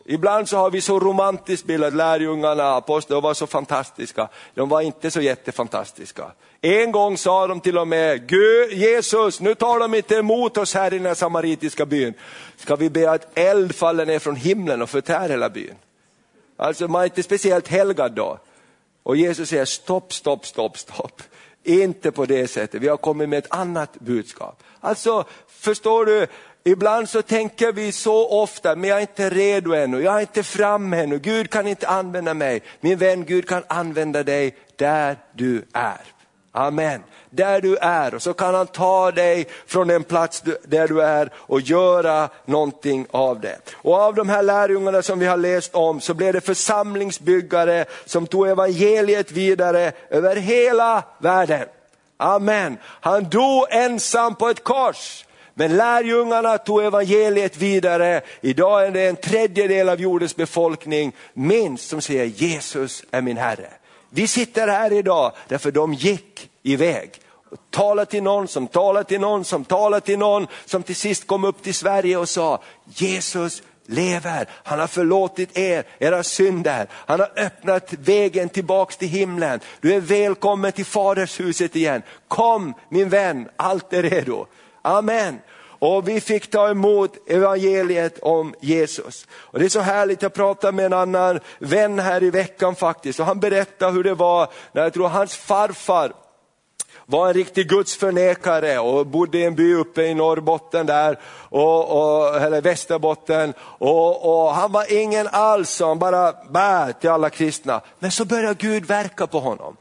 [0.05, 4.29] Ibland så har vi så romantiskt bildat lärjungarna, apostlarna de var så fantastiska.
[4.53, 6.31] De var inte så jättefantastiska.
[6.61, 10.73] En gång sa de till och med, Gud, Jesus, nu tar de inte emot oss
[10.73, 12.13] här i den här samaritiska byn.
[12.57, 15.75] Ska vi be att eld faller ner från himlen och förtär hela byn?
[16.57, 18.39] Alltså man är inte speciellt helgad då.
[19.03, 21.21] Och Jesus säger stopp, stopp, stopp, stopp.
[21.63, 24.63] Inte på det sättet, vi har kommit med ett annat budskap.
[24.79, 26.27] Alltså, förstår du,
[26.63, 30.43] ibland så tänker vi så ofta, men jag är inte redo ännu, jag är inte
[30.43, 32.61] framme ännu, Gud kan inte använda mig.
[32.79, 36.01] Min vän, Gud kan använda dig där du är.
[36.55, 37.03] Amen.
[37.29, 41.29] Där du är och så kan han ta dig från den plats där du är
[41.35, 43.57] och göra någonting av det.
[43.73, 48.27] Och av de här lärjungarna som vi har läst om så blev det församlingsbyggare som
[48.27, 51.67] tog evangeliet vidare över hela världen.
[52.17, 52.77] Amen.
[52.83, 55.25] Han dog ensam på ett kors.
[55.53, 58.21] Men lärjungarna tog evangeliet vidare.
[58.41, 63.69] Idag är det en tredjedel av jordens befolkning minst som säger Jesus är min Herre.
[64.09, 67.11] Vi sitter här idag därför de gick iväg.
[67.69, 71.43] Talade till någon som talade till någon som talade till någon som till sist kom
[71.43, 77.31] upp till Sverige och sa Jesus lever, han har förlåtit er, era synder, han har
[77.35, 79.59] öppnat vägen tillbaks till himlen.
[79.81, 82.01] Du är välkommen till fadershuset igen.
[82.27, 84.45] Kom min vän, allt är redo.
[84.85, 85.39] Amen.
[85.79, 89.27] Och vi fick ta emot evangeliet om Jesus.
[89.33, 93.19] Och Det är så härligt, jag pratade med en annan vän här i veckan faktiskt
[93.19, 96.13] och han berättade hur det var när jag tror hans farfar
[97.05, 101.19] var en riktig gudsförnekare och bodde i en by uppe i Norrbotten där,
[101.49, 103.53] och, och, eller Västerbotten.
[103.59, 107.81] Och, och han var ingen alls, han bara bär till alla kristna.
[107.99, 109.77] Men så började Gud verka på honom.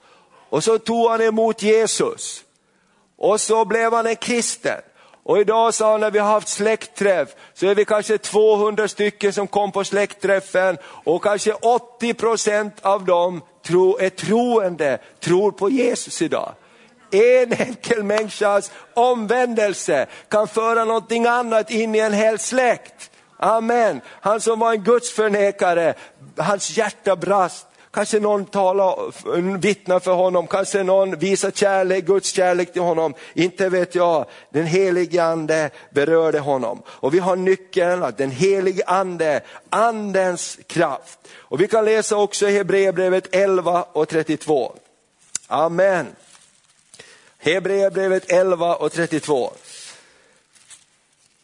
[0.48, 2.44] Och så tog han emot Jesus.
[3.18, 4.80] Och så blev han en kristen.
[5.24, 9.32] Och idag sa han när vi har haft släktträff så är vi kanske 200 stycken
[9.32, 15.70] som kom på släktträffen och kanske 80 procent av dem tro, är troende, tror på
[15.70, 16.54] Jesus idag.
[17.10, 23.10] En enkel människas omvändelse kan föra någonting annat in i en hel släkt.
[23.36, 24.00] Amen.
[24.06, 25.94] Han som var en gudsförnekare,
[26.36, 27.66] hans hjärta brast.
[27.92, 33.14] Kanske någon talar, vittnar för honom, kanske någon visar kärlek, Guds kärlek till honom.
[33.34, 36.82] Inte vet jag, den helige ande berörde honom.
[36.86, 41.18] Och vi har nyckeln att den helige ande, andens kraft.
[41.34, 44.76] Och vi kan läsa också i Hebreerbrevet 11 och 32.
[45.46, 46.06] Amen.
[47.38, 49.52] Hebreerbrevet 11 och 32.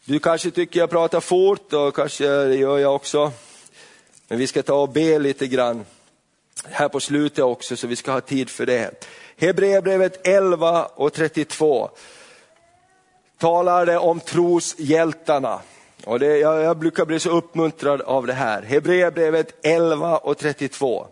[0.05, 3.33] Du kanske tycker jag pratar fort och kanske det gör jag också.
[4.29, 5.85] Men vi ska ta och be lite grann
[6.65, 9.05] här på slutet också så vi ska ha tid för det.
[9.37, 11.91] Hebreerbrevet 11 och 32
[13.39, 15.61] talar det om troshjältarna.
[16.05, 18.63] Och det, jag, jag brukar bli så uppmuntrad av det här.
[18.63, 21.07] Hebreerbrevet 11 och 32.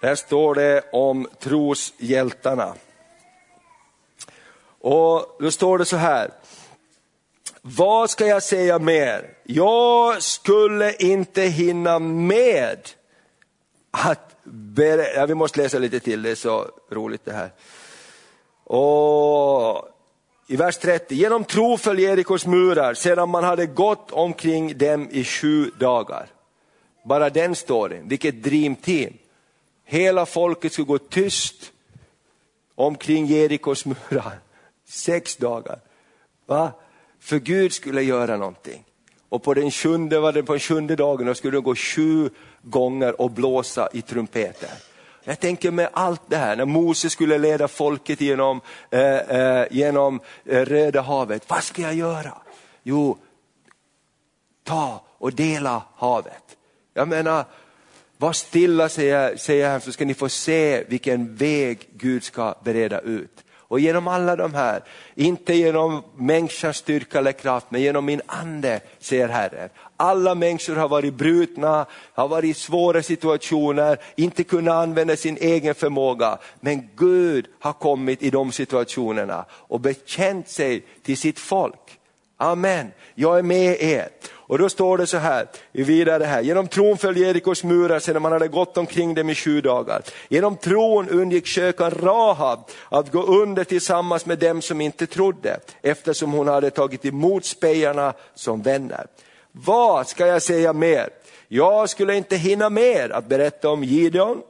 [0.00, 2.74] Där står det om troshjältarna.
[4.80, 6.30] Och då står det så här.
[7.68, 9.34] Vad ska jag säga mer?
[9.44, 12.78] Jag skulle inte hinna med
[13.90, 15.20] att berätta.
[15.20, 17.50] Ja, vi måste läsa lite till, det är så roligt det här.
[18.64, 19.88] Och
[20.46, 25.24] i vers 30, genom tro föll Jerikos murar sedan man hade gått omkring dem i
[25.24, 26.26] sju dagar.
[27.04, 29.12] Bara den storyn, vilket dreamteam.
[29.84, 31.72] Hela folket skulle gå tyst
[32.74, 34.38] omkring Jerikos murar.
[34.88, 35.80] Sex dagar.
[36.46, 36.72] Va?
[37.20, 38.84] För Gud skulle göra någonting.
[39.28, 42.30] Och på den sjunde, var det på den sjunde dagen, då skulle de gå sju
[42.62, 44.70] gånger och blåsa i trumpeter.
[45.24, 48.60] Jag tänker med allt det här, när Moses skulle leda folket genom,
[48.90, 52.32] eh, eh, genom eh, Röda havet, vad ska jag göra?
[52.82, 53.18] Jo,
[54.64, 56.56] ta och dela havet.
[56.94, 57.44] Jag menar,
[58.16, 63.00] var stilla säger, säger han så ska ni få se vilken väg Gud ska bereda
[63.00, 63.44] ut.
[63.68, 64.82] Och genom alla de här,
[65.14, 69.68] inte genom människans styrka eller kraft, men genom min ande, säger Herren.
[69.96, 75.74] Alla människor har varit brutna, har varit i svåra situationer, inte kunnat använda sin egen
[75.74, 76.38] förmåga.
[76.60, 81.95] Men Gud har kommit i de situationerna och bekänt sig till sitt folk.
[82.38, 84.08] Amen, jag är med er.
[84.48, 88.32] Och då står det så här, vidare här, genom tron föll Jerikos murar sedan man
[88.32, 90.02] hade gått omkring dem i sju dagar.
[90.28, 96.32] Genom tron undgick kökan Rahab att gå under tillsammans med dem som inte trodde, eftersom
[96.32, 99.06] hon hade tagit emot spejarna som vänner.
[99.52, 101.08] Vad ska jag säga mer?
[101.48, 104.42] Jag skulle inte hinna mer att berätta om Gideon,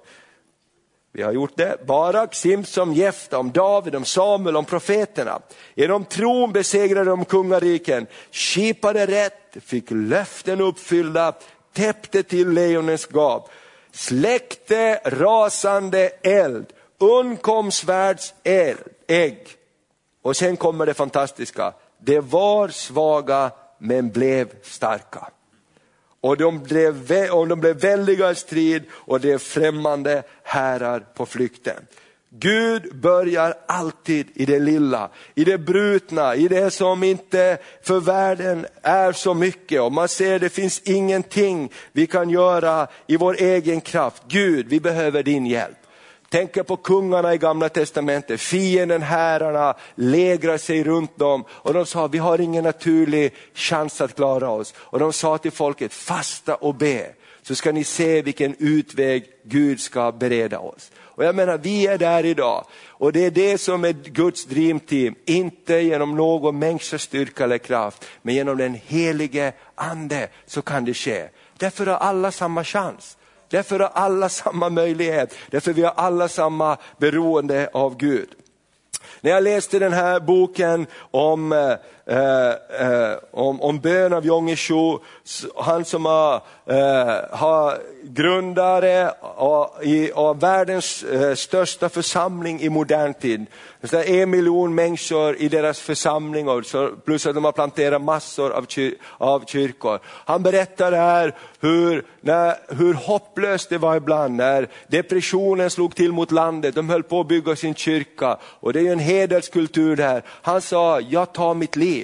[1.16, 1.86] vi har gjort det.
[1.86, 5.40] Barak, Simson, Jefta, om David, om Samuel, om profeterna.
[5.74, 11.32] Genom tron besegrade de kungariken, kipade rätt, fick löften uppfyllda,
[11.72, 13.48] täppte till lejonens gap,
[13.92, 16.66] släckte rasande eld,
[16.98, 18.34] undkom svärds
[19.06, 19.46] ägg.
[20.22, 25.30] Och sen kommer det fantastiska, det var svaga men blev starka.
[26.26, 31.26] Och de blev, och de blev väldiga i strid och det är främmande härar på
[31.26, 31.86] flykten.
[32.30, 38.66] Gud börjar alltid i det lilla, i det brutna, i det som inte för världen
[38.82, 39.80] är så mycket.
[39.80, 44.22] Och man ser det finns ingenting vi kan göra i vår egen kraft.
[44.28, 45.85] Gud, vi behöver din hjälp.
[46.28, 52.06] Tänker på kungarna i gamla testamentet, fienden, herrarna lägrar sig runt dem och de sa
[52.06, 54.74] vi har ingen naturlig chans att klara oss.
[54.76, 57.12] Och de sa till folket fasta och be
[57.42, 60.90] så ska ni se vilken utväg Gud ska bereda oss.
[60.98, 65.14] Och jag menar vi är där idag och det är det som är Guds dreamteam,
[65.24, 70.94] inte genom någon människas styrka eller kraft men genom den helige ande så kan det
[70.94, 71.28] ske.
[71.56, 73.16] Därför har alla samma chans.
[73.48, 78.28] Därför har alla samma möjlighet, därför vi har alla samma beroende av Gud.
[79.20, 81.72] När jag läste den här boken om, eh,
[82.06, 84.98] eh, eh, om, om bön av Jongeshu,
[85.56, 86.34] han som har,
[86.66, 93.46] eh, har grundare av, i, av världens eh, största församling i modern tid.
[93.82, 98.50] Så en miljon människor i deras församling och så, plus att de har planterat massor
[98.52, 99.98] av, kyr, av kyrkor.
[100.04, 106.30] Han berättar här hur, när, hur hopplöst det var ibland när depressionen slog till mot
[106.30, 106.74] landet.
[106.74, 110.22] De höll på att bygga sin kyrka och det är ju en hederskultur där.
[110.42, 111.95] Han sa, jag tar mitt liv.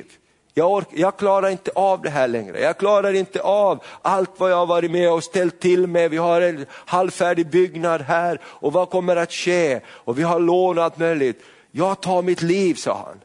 [0.54, 2.60] Jag, ork, jag klarar inte av det här längre.
[2.60, 6.10] Jag klarar inte av allt vad jag har varit med och ställt till med.
[6.10, 9.80] Vi har en halvfärdig byggnad här och vad kommer att ske?
[9.86, 11.42] Och vi har lån och allt möjligt.
[11.70, 13.20] Jag tar mitt liv, sa han.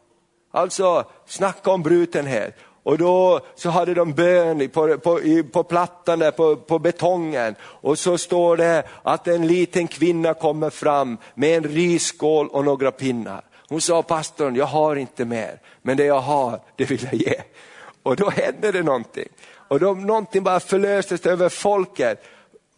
[0.51, 2.55] Alltså, snacka om brutenhet.
[2.83, 5.19] Och då så hade de bön på, på,
[5.51, 7.55] på plattan där, på, på betongen.
[7.61, 12.91] Och så står det att en liten kvinna kommer fram med en risskål och några
[12.91, 13.41] pinnar.
[13.69, 17.41] Hon sa, pastorn, jag har inte mer, men det jag har, det vill jag ge.
[18.03, 19.27] Och då hände det någonting.
[19.67, 22.23] Och då någonting bara förlöstes över folket.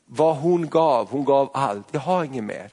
[0.06, 1.88] Vad hon gav, hon gav allt.
[1.92, 2.70] Jag har inget mer.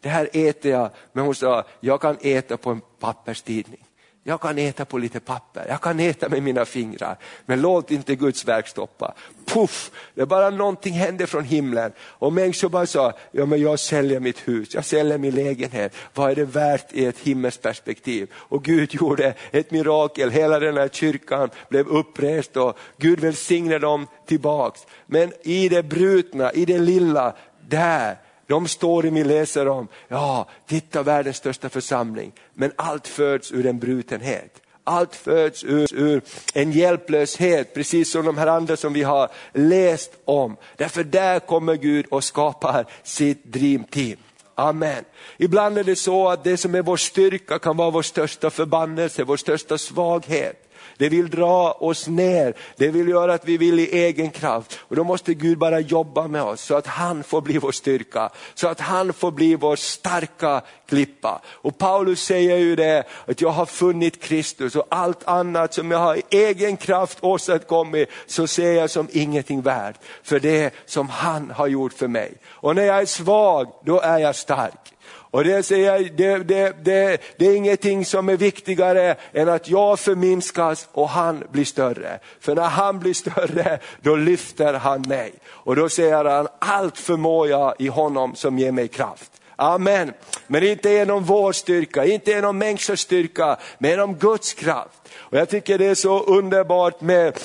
[0.00, 3.84] Det här äter jag, men hon sa, jag kan äta på en papperstidning.
[4.22, 7.16] Jag kan äta på lite papper, jag kan äta med mina fingrar.
[7.46, 9.14] Men låt inte Guds verk stoppa.
[9.44, 11.92] Puff, det bara någonting hände från himlen.
[12.00, 15.94] Och människor bara sa, ja men jag säljer mitt hus, jag säljer min lägenhet.
[16.14, 18.30] Vad är det värt i ett himmelskt perspektiv?
[18.34, 24.06] Och Gud gjorde ett mirakel, hela den här kyrkan blev upprest och Gud välsignade dem
[24.26, 24.86] tillbaks.
[25.06, 27.36] Men i det brutna, i det lilla,
[27.68, 28.16] där
[28.50, 33.66] de står i min läser om, ja, titta världens största församling, men allt föds ur
[33.66, 34.60] en brutenhet.
[34.84, 36.22] Allt föds ur, ur,
[36.54, 40.56] en hjälplöshet, precis som de här andra som vi har läst om.
[40.76, 44.16] Därför där kommer Gud och skapar sitt dreamteam.
[44.54, 45.04] Amen.
[45.36, 49.24] Ibland är det så att det som är vår styrka kan vara vår största förbannelse,
[49.24, 50.69] vår största svaghet.
[51.00, 54.78] Det vill dra oss ner, det vill göra att vi vill i egen kraft.
[54.80, 58.30] Och då måste Gud bara jobba med oss så att han får bli vår styrka,
[58.54, 61.40] så att han får bli vår starka klippa.
[61.46, 65.98] Och Paulus säger ju det, att jag har funnit Kristus och allt annat som jag
[65.98, 71.50] har i egen kraft åstadkommit så ser jag som ingenting värt för det som han
[71.50, 72.34] har gjort för mig.
[72.46, 74.94] Och när jag är svag, då är jag stark.
[75.30, 79.68] Och det, säger jag, det, det, det, det är ingenting som är viktigare än att
[79.68, 82.18] jag förminskas och han blir större.
[82.40, 85.32] För när han blir större, då lyfter han mig.
[85.48, 89.32] Och då säger han, allt förmår jag i honom som ger mig kraft.
[89.56, 90.12] Amen.
[90.46, 95.08] Men inte genom vår styrka, inte genom människors styrka, men genom Guds kraft.
[95.16, 97.38] Och jag tycker det är så underbart med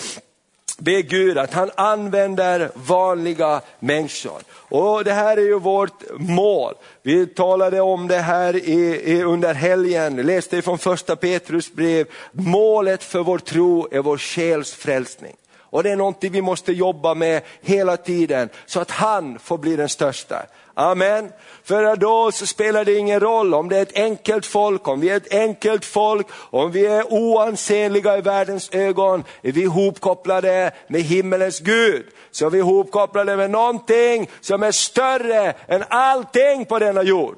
[0.78, 4.42] be Gud att han använder vanliga människor.
[4.52, 6.74] Och det här är ju vårt mål.
[7.02, 12.08] Vi talade om det här i, i, under helgen, läste från första Petrus brev.
[12.32, 15.36] Målet för vår tro är vår själs frälsning.
[15.76, 19.76] Och det är någonting vi måste jobba med hela tiden så att han får bli
[19.76, 20.46] den största.
[20.78, 21.32] Amen.
[21.64, 25.10] För då så spelar det ingen roll om det är ett enkelt folk, om vi
[25.10, 31.02] är ett enkelt folk, om vi är oansenliga i världens ögon, är vi ihopkopplade med
[31.02, 32.06] himmelens Gud.
[32.32, 37.38] Så är vi ihopkopplade med någonting som är större än allting på denna jord.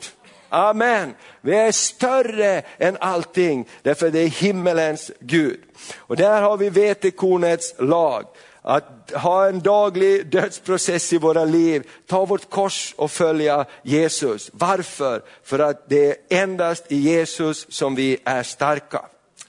[0.49, 1.13] Amen.
[1.41, 5.59] Vi är större än allting, därför det är himmelens Gud.
[5.97, 8.25] Och där har vi vetekornets lag.
[8.69, 14.49] Att ha en daglig dödsprocess i våra liv, ta vårt kors och följa Jesus.
[14.53, 15.23] Varför?
[15.43, 19.05] För att det är endast i Jesus som vi är starka.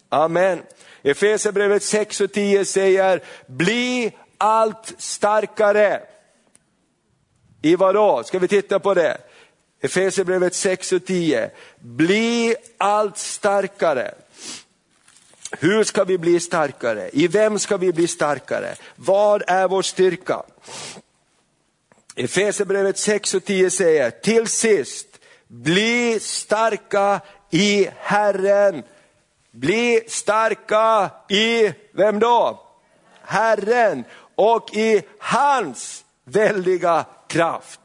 [0.08, 0.62] Amen.
[1.02, 6.02] Efesierbrevet 6 och 10 säger, bli allt starkare.
[7.62, 8.22] I vad då?
[8.24, 9.18] Ska vi titta på det?
[9.80, 11.50] Efesierbrevet 6 och 10.
[11.80, 14.14] Bli allt starkare.
[15.50, 17.10] Hur ska vi bli starkare?
[17.12, 18.74] I vem ska vi bli starkare?
[18.96, 20.42] Vad är vår styrka?
[22.16, 25.06] Efesierbrevet 6 och 10 säger, till sist,
[25.46, 27.20] bli starka
[27.50, 28.82] i Herren.
[29.50, 32.60] Bli starka i, vem då?
[33.22, 37.80] Herren och i hans väldiga kraft.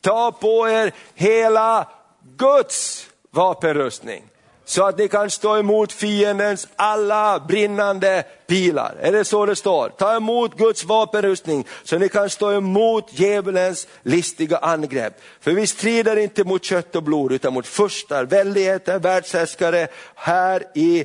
[0.00, 1.88] Ta på er hela
[2.36, 4.24] Guds vapenrustning
[4.68, 8.94] så att ni kan stå emot fiendens alla brinnande pilar.
[9.00, 9.88] Är det så det står?
[9.88, 15.20] Ta emot Guds vapenrustning så ni kan stå emot djävulens listiga angrepp.
[15.40, 21.04] För vi strider inte mot kött och blod utan mot furstar, väldigheter, världshärskare här i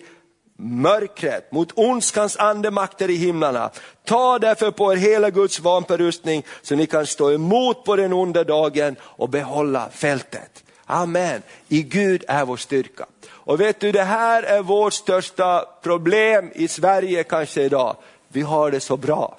[0.58, 3.70] mörkret, mot ondskans andemakter i himlarna.
[4.06, 8.44] Ta därför på er hela Guds vapenrustning så ni kan stå emot på den onda
[8.44, 10.64] dagen och behålla fältet.
[10.86, 11.42] Amen.
[11.68, 13.06] I Gud är vår styrka.
[13.44, 17.96] Och vet du, det här är vårt största problem i Sverige kanske idag.
[18.28, 19.38] Vi har det så bra.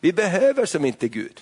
[0.00, 1.40] Vi behöver som inte Gud.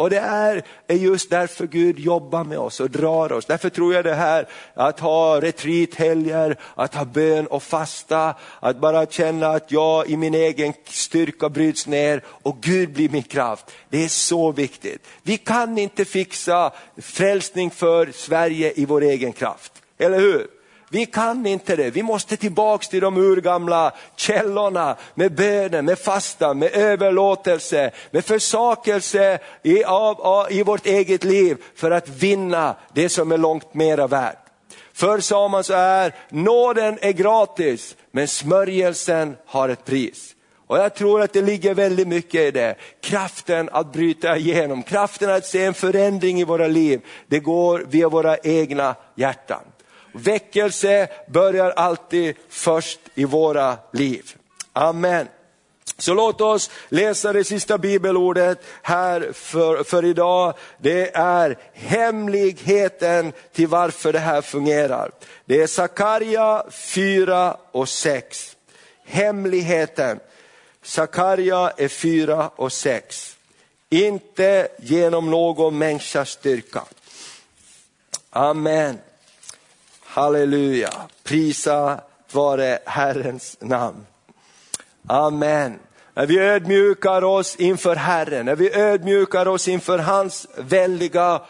[0.00, 3.46] Och det är, är just därför Gud jobbar med oss och drar oss.
[3.46, 9.06] Därför tror jag det här att ha retreathelger, att ha bön och fasta, att bara
[9.06, 13.70] känna att jag i min egen styrka bryts ner och Gud blir min kraft.
[13.88, 15.06] Det är så viktigt.
[15.22, 20.59] Vi kan inte fixa frälsning för Sverige i vår egen kraft, eller hur?
[20.92, 26.54] Vi kan inte det, vi måste tillbaks till de urgamla källorna med bönen, med fasta,
[26.54, 33.08] med överlåtelse, med försakelse i, av, av, i vårt eget liv för att vinna det
[33.08, 34.38] som är långt mera värt.
[34.92, 40.34] Förr sa man så här, nåden är gratis men smörjelsen har ett pris.
[40.66, 42.74] Och jag tror att det ligger väldigt mycket i det.
[43.00, 48.08] Kraften att bryta igenom, kraften att se en förändring i våra liv, det går via
[48.08, 49.62] våra egna hjärtan.
[50.12, 54.36] Väckelse börjar alltid först i våra liv.
[54.72, 55.28] Amen.
[55.98, 60.54] Så låt oss läsa det sista bibelordet här för, för idag.
[60.78, 65.10] Det är hemligheten till varför det här fungerar.
[65.44, 68.56] Det är Sakarja 4 och 6.
[69.04, 70.20] Hemligheten.
[70.82, 73.36] Sakarja är 4 och 6.
[73.90, 76.82] Inte genom någon människas styrka.
[78.30, 78.98] Amen.
[80.12, 80.92] Halleluja,
[81.22, 82.00] prisa
[82.32, 84.06] vare Herrens namn.
[85.06, 85.78] Amen.
[86.14, 91.42] När vi ödmjukar oss inför Herren, när vi ödmjukar oss inför hans väldiga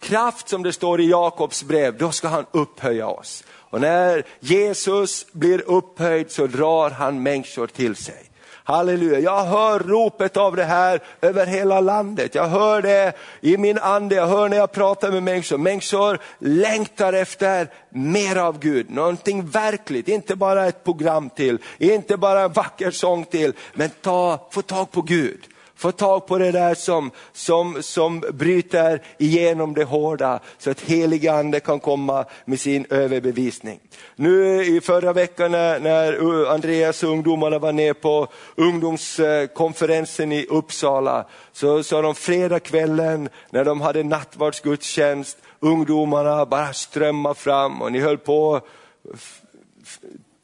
[0.00, 3.44] kraft som det står i Jakobs brev, då ska han upphöja oss.
[3.50, 8.27] Och när Jesus blir upphöjd så drar han människor till sig.
[8.68, 12.34] Halleluja, jag hör ropet av det här över hela landet.
[12.34, 15.58] Jag hör det i min ande, jag hör när jag pratar med människor.
[15.58, 22.40] Människor längtar efter mer av Gud, någonting verkligt, inte bara ett program till, inte bara
[22.40, 25.40] en vacker sång till, men ta, få tag på Gud
[25.78, 31.32] få tag på det där som, som, som bryter igenom det hårda så att heliga
[31.32, 33.80] ande kan komma med sin överbevisning.
[34.16, 41.26] Nu i förra veckan när, när Andreas och ungdomarna var ner på ungdomskonferensen i Uppsala
[41.52, 48.18] så sa de fredagskvällen när de hade nattvardsgudstjänst, ungdomarna bara strömmade fram och ni höll
[48.18, 48.60] på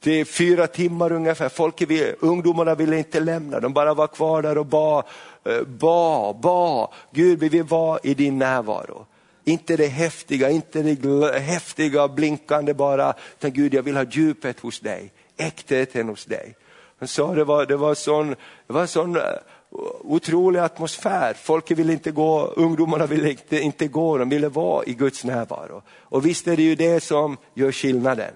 [0.04, 1.48] det är fyra timmar ungefär.
[1.48, 1.82] Folk,
[2.20, 5.04] ungdomarna ville inte lämna, de bara var kvar där och bad,
[5.44, 6.88] eh, bad, bad.
[7.10, 9.06] Gud vi vill vara i din närvaro.
[9.44, 14.80] Inte det häftiga, inte det häftiga blinkande bara, utan Gud jag vill ha djupet hos
[14.80, 16.56] dig, äktheten hos dig.
[16.98, 18.28] Han sa det var, det var sån,
[18.66, 19.22] det var sån eh,
[20.00, 21.34] otrolig atmosfär.
[21.34, 25.82] Folk ville inte gå, ungdomarna ville inte, inte gå, de ville vara i Guds närvaro.
[26.00, 28.32] Och visst är det ju det som gör skillnaden,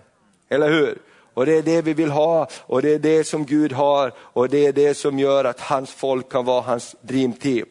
[0.48, 0.98] eller hur?
[1.38, 4.48] Och det är det vi vill ha och det är det som Gud har och
[4.48, 7.68] det är det som gör att hans folk kan vara hans dreamteam.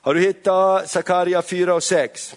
[0.00, 2.36] Har du hittat Sakaria 4 och 6?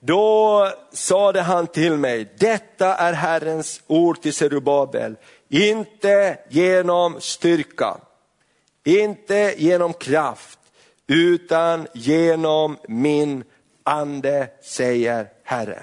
[0.00, 5.16] Då sade han till mig, detta är Herrens ord till Zerubabel,
[5.48, 7.96] inte genom styrka,
[8.84, 10.58] inte genom kraft,
[11.06, 13.44] utan genom min
[13.82, 15.82] ande, säger Herren.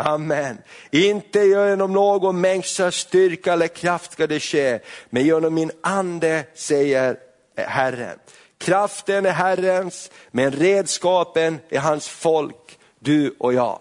[0.00, 0.58] Amen.
[0.90, 4.78] Inte genom någon människas styrka eller kraft ska det ske,
[5.10, 7.16] men genom min ande, säger
[7.56, 8.18] Herren.
[8.58, 13.80] Kraften är Herrens, men redskapen är hans folk, du och jag.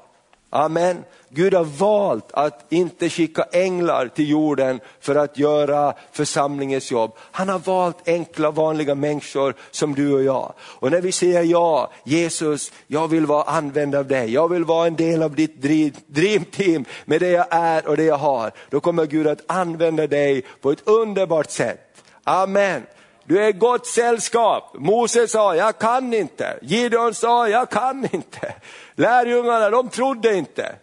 [0.49, 1.03] Amen.
[1.29, 7.11] Gud har valt att inte skicka änglar till jorden för att göra församlingens jobb.
[7.31, 10.53] Han har valt enkla vanliga människor som du och jag.
[10.59, 14.87] Och när vi säger ja, Jesus, jag vill vara använd av dig, jag vill vara
[14.87, 15.61] en del av ditt
[16.07, 18.51] dreamteam med det jag är och det jag har.
[18.69, 22.03] Då kommer Gud att använda dig på ett underbart sätt.
[22.23, 22.83] Amen.
[23.25, 24.71] Du är gott sällskap.
[24.73, 26.59] Moses sa, jag kan inte.
[26.61, 28.53] Gideon sa, jag kan inte.
[28.95, 30.75] Lärjungarna, de trodde inte.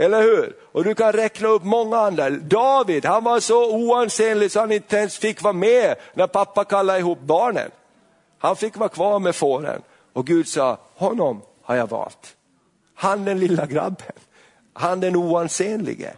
[0.00, 0.56] Eller hur?
[0.72, 2.30] Och du kan räkna upp många andra.
[2.30, 6.98] David, han var så oansenlig så han inte ens fick vara med när pappa kallade
[6.98, 7.70] ihop barnen.
[8.38, 9.82] Han fick vara kvar med fåren.
[10.12, 12.36] Och Gud sa, honom har jag valt.
[12.94, 14.12] Han den lilla grabben.
[14.72, 16.12] Han den oansenlige.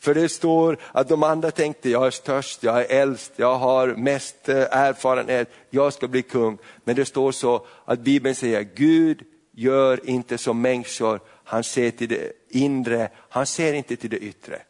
[0.00, 3.88] För det står att de andra tänkte, jag är störst, jag är äldst, jag har
[3.88, 6.58] mest eh, erfarenhet, jag ska bli kung.
[6.84, 12.08] Men det står så att Bibeln säger, Gud gör inte som människor, han ser till
[12.08, 14.62] det inre, han ser inte till det yttre.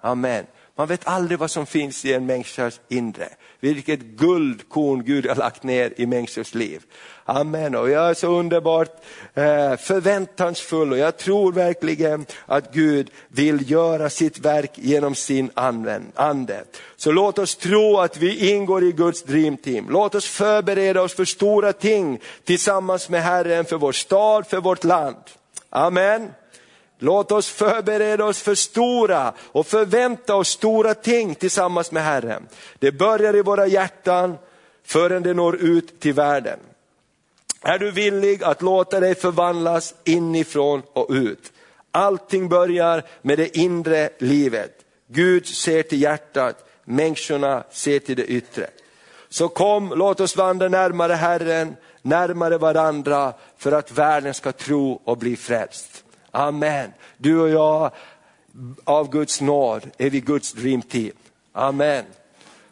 [0.00, 0.46] Amen.
[0.78, 3.28] Man vet aldrig vad som finns i en människas inre.
[3.60, 6.82] Vilket guldkorn Gud har lagt ner i människors liv.
[7.24, 7.74] Amen.
[7.74, 8.88] Och jag är så underbart
[9.34, 16.64] eh, förväntansfull och jag tror verkligen att Gud vill göra sitt verk genom sin ande.
[16.96, 19.86] Så låt oss tro att vi ingår i Guds dream team.
[19.90, 24.84] Låt oss förbereda oss för stora ting tillsammans med Herren för vår stad, för vårt
[24.84, 25.16] land.
[25.76, 26.34] Amen.
[26.98, 32.48] Låt oss förbereda oss för stora och förvänta oss stora ting tillsammans med Herren.
[32.78, 34.38] Det börjar i våra hjärtan
[34.84, 36.58] förrän det når ut till världen.
[37.62, 41.52] Är du villig att låta dig förvandlas inifrån och ut?
[41.90, 44.72] Allting börjar med det inre livet.
[45.06, 48.66] Gud ser till hjärtat, människorna ser till det yttre.
[49.28, 51.76] Så kom, låt oss vandra närmare Herren,
[52.06, 56.04] närmare varandra för att världen ska tro och bli frälst.
[56.30, 56.92] Amen.
[57.16, 57.90] Du och jag,
[58.84, 61.12] av Guds nåd är vi Guds dream team.
[61.52, 62.04] Amen.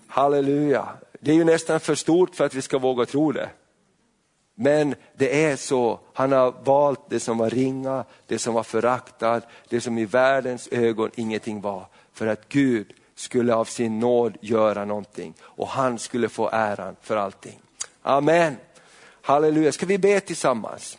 [0.07, 0.89] Halleluja.
[1.21, 3.49] Det är ju nästan för stort för att vi ska våga tro det.
[4.55, 9.47] Men det är så, han har valt det som var ringa, det som var föraktat,
[9.69, 11.87] det som i världens ögon ingenting var.
[12.13, 17.17] För att Gud skulle av sin nåd göra någonting och han skulle få äran för
[17.17, 17.59] allting.
[18.03, 18.57] Amen.
[19.27, 20.99] Halleluja, ska vi be tillsammans?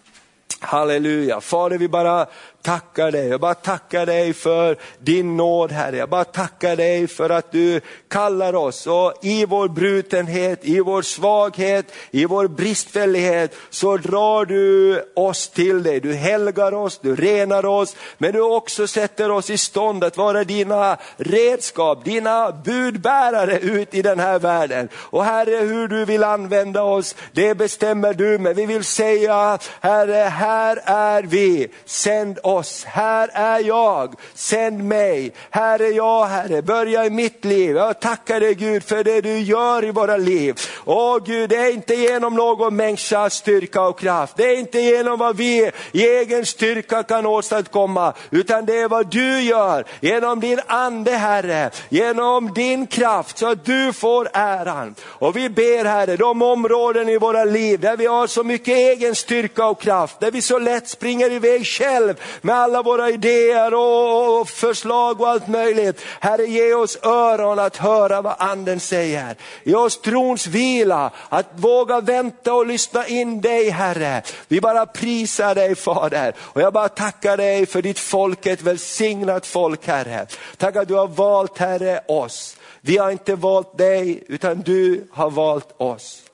[0.60, 2.28] Halleluja, Fader vi bara
[2.66, 3.28] tackar dig.
[3.28, 5.97] Jag bara tackar dig för din nåd Herre.
[5.97, 11.01] Jag bara tackar dig för att du kallar oss och i vår brutenhet, i vår
[11.01, 15.99] svaghet, i vår bristfällighet så drar du oss till dig.
[15.99, 20.43] Du helgar oss, du renar oss, men du också sätter oss i stånd att vara
[20.43, 24.89] dina redskap, dina budbärare ut i den här världen.
[24.95, 30.30] Och Herre, hur du vill använda oss, det bestämmer du, men vi vill säga Herre,
[30.30, 32.84] här är vi, sänd oss oss.
[32.86, 35.34] Här är jag, sänd mig.
[35.49, 37.76] Här är jag Herre, börja i mitt liv.
[37.76, 40.60] Jag tackar dig Gud för det du gör i våra liv.
[40.86, 44.38] Åh Gud, det är inte genom någon människas styrka och kraft.
[44.38, 49.08] Det är inte genom vad vi i egen styrka kan åstadkomma, utan det är vad
[49.12, 54.95] du gör genom din ande Herre, genom din kraft så att du får äran.
[55.03, 59.16] Och vi ber Herre, de områden i våra liv där vi har så mycket egen
[59.16, 62.16] styrka och kraft, där vi så lätt springer iväg själv
[62.46, 66.02] med alla våra idéer och förslag och allt möjligt.
[66.20, 69.36] Herre, ge oss öron att höra vad anden säger.
[69.64, 74.22] Ge oss trons vila, att våga vänta och lyssna in dig Herre.
[74.48, 79.46] Vi bara prisar dig Fader och jag bara tackar dig för ditt folk, ett välsignat
[79.46, 80.28] folk Herre.
[80.58, 82.58] Tack att du har valt Herre oss.
[82.82, 86.25] Vi har inte valt dig utan du har valt oss.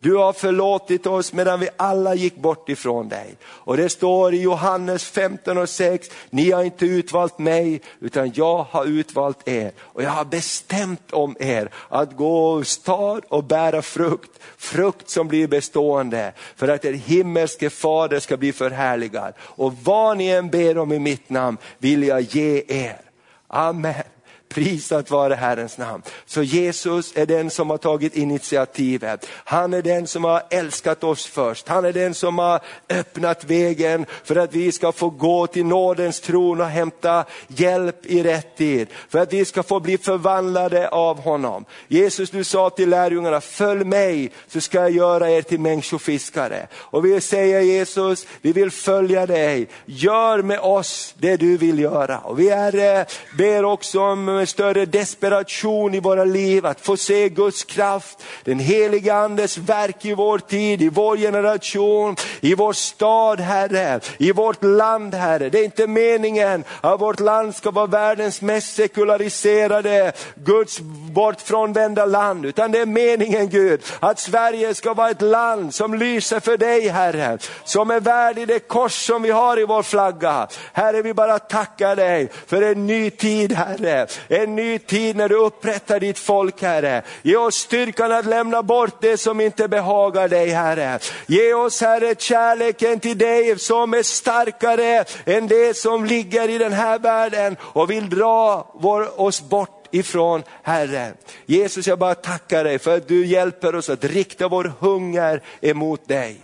[0.00, 3.36] Du har förlåtit oss medan vi alla gick bort ifrån dig.
[3.44, 8.66] Och det står i Johannes 15 och 6, ni har inte utvalt mig utan jag
[8.70, 9.72] har utvalt er.
[9.78, 15.48] Och jag har bestämt om er att gå stad och bära frukt, frukt som blir
[15.48, 16.32] bestående.
[16.56, 19.34] För att er himmelske fader ska bli förhärligad.
[19.40, 23.00] Och vad ni än ber om i mitt namn vill jag ge er.
[23.48, 24.17] Amen.
[24.48, 26.02] Prisat vare Herrens namn.
[26.26, 29.26] Så Jesus är den som har tagit initiativet.
[29.30, 31.68] Han är den som har älskat oss först.
[31.68, 36.20] Han är den som har öppnat vägen för att vi ska få gå till nådens
[36.20, 38.88] tron och hämta hjälp i rätt tid.
[39.08, 41.64] För att vi ska få bli förvandlade av honom.
[41.88, 46.66] Jesus du sa till lärjungarna, följ mig så ska jag göra er till människofiskare.
[46.74, 49.68] Och vi säger Jesus, vi vill följa dig.
[49.84, 52.18] Gör med oss det du vill göra.
[52.18, 53.06] Och vi är, eh,
[53.38, 58.22] ber också om eh, en större desperation i våra liv, att få se Guds kraft,
[58.44, 64.32] den heliga andes verk i vår tid, i vår generation, i vår stad Herre, i
[64.32, 65.48] vårt land Herre.
[65.48, 70.80] Det är inte meningen att vårt land ska vara världens mest sekulariserade, Guds
[71.12, 76.40] bortfrånvända land, utan det är meningen Gud, att Sverige ska vara ett land som lyser
[76.40, 80.48] för dig Herre, som är värd i det kors som vi har i vår flagga.
[80.72, 85.34] Herre vi bara tackar dig för en ny tid Herre, en ny tid när du
[85.34, 87.02] upprättar ditt folk Herre.
[87.22, 90.98] Ge oss styrkan att lämna bort det som inte behagar dig Herre.
[91.26, 96.72] Ge oss Herre kärleken till dig som är starkare än det som ligger i den
[96.72, 101.12] här världen och vill dra vår, oss bort ifrån Herre.
[101.46, 106.08] Jesus jag bara tackar dig för att du hjälper oss att rikta vår hunger emot
[106.08, 106.36] dig.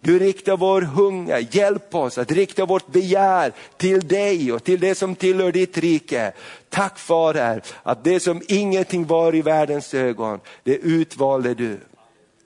[0.00, 4.94] Du riktar vår hunger, hjälp oss att rikta vårt begär till dig och till det
[4.94, 6.32] som tillhör ditt rike.
[6.68, 11.80] Tack Fader att det som ingenting var i världens ögon, det utvalde du.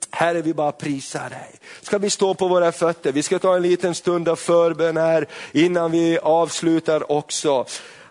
[0.09, 1.55] Herre, vi bara prisar dig.
[1.81, 3.11] Ska vi stå på våra fötter?
[3.11, 7.65] Vi ska ta en liten stund av förbön här innan vi avslutar också.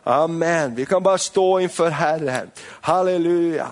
[0.05, 2.51] Amen, vi kan bara stå inför Herren.
[2.65, 3.69] Halleluja.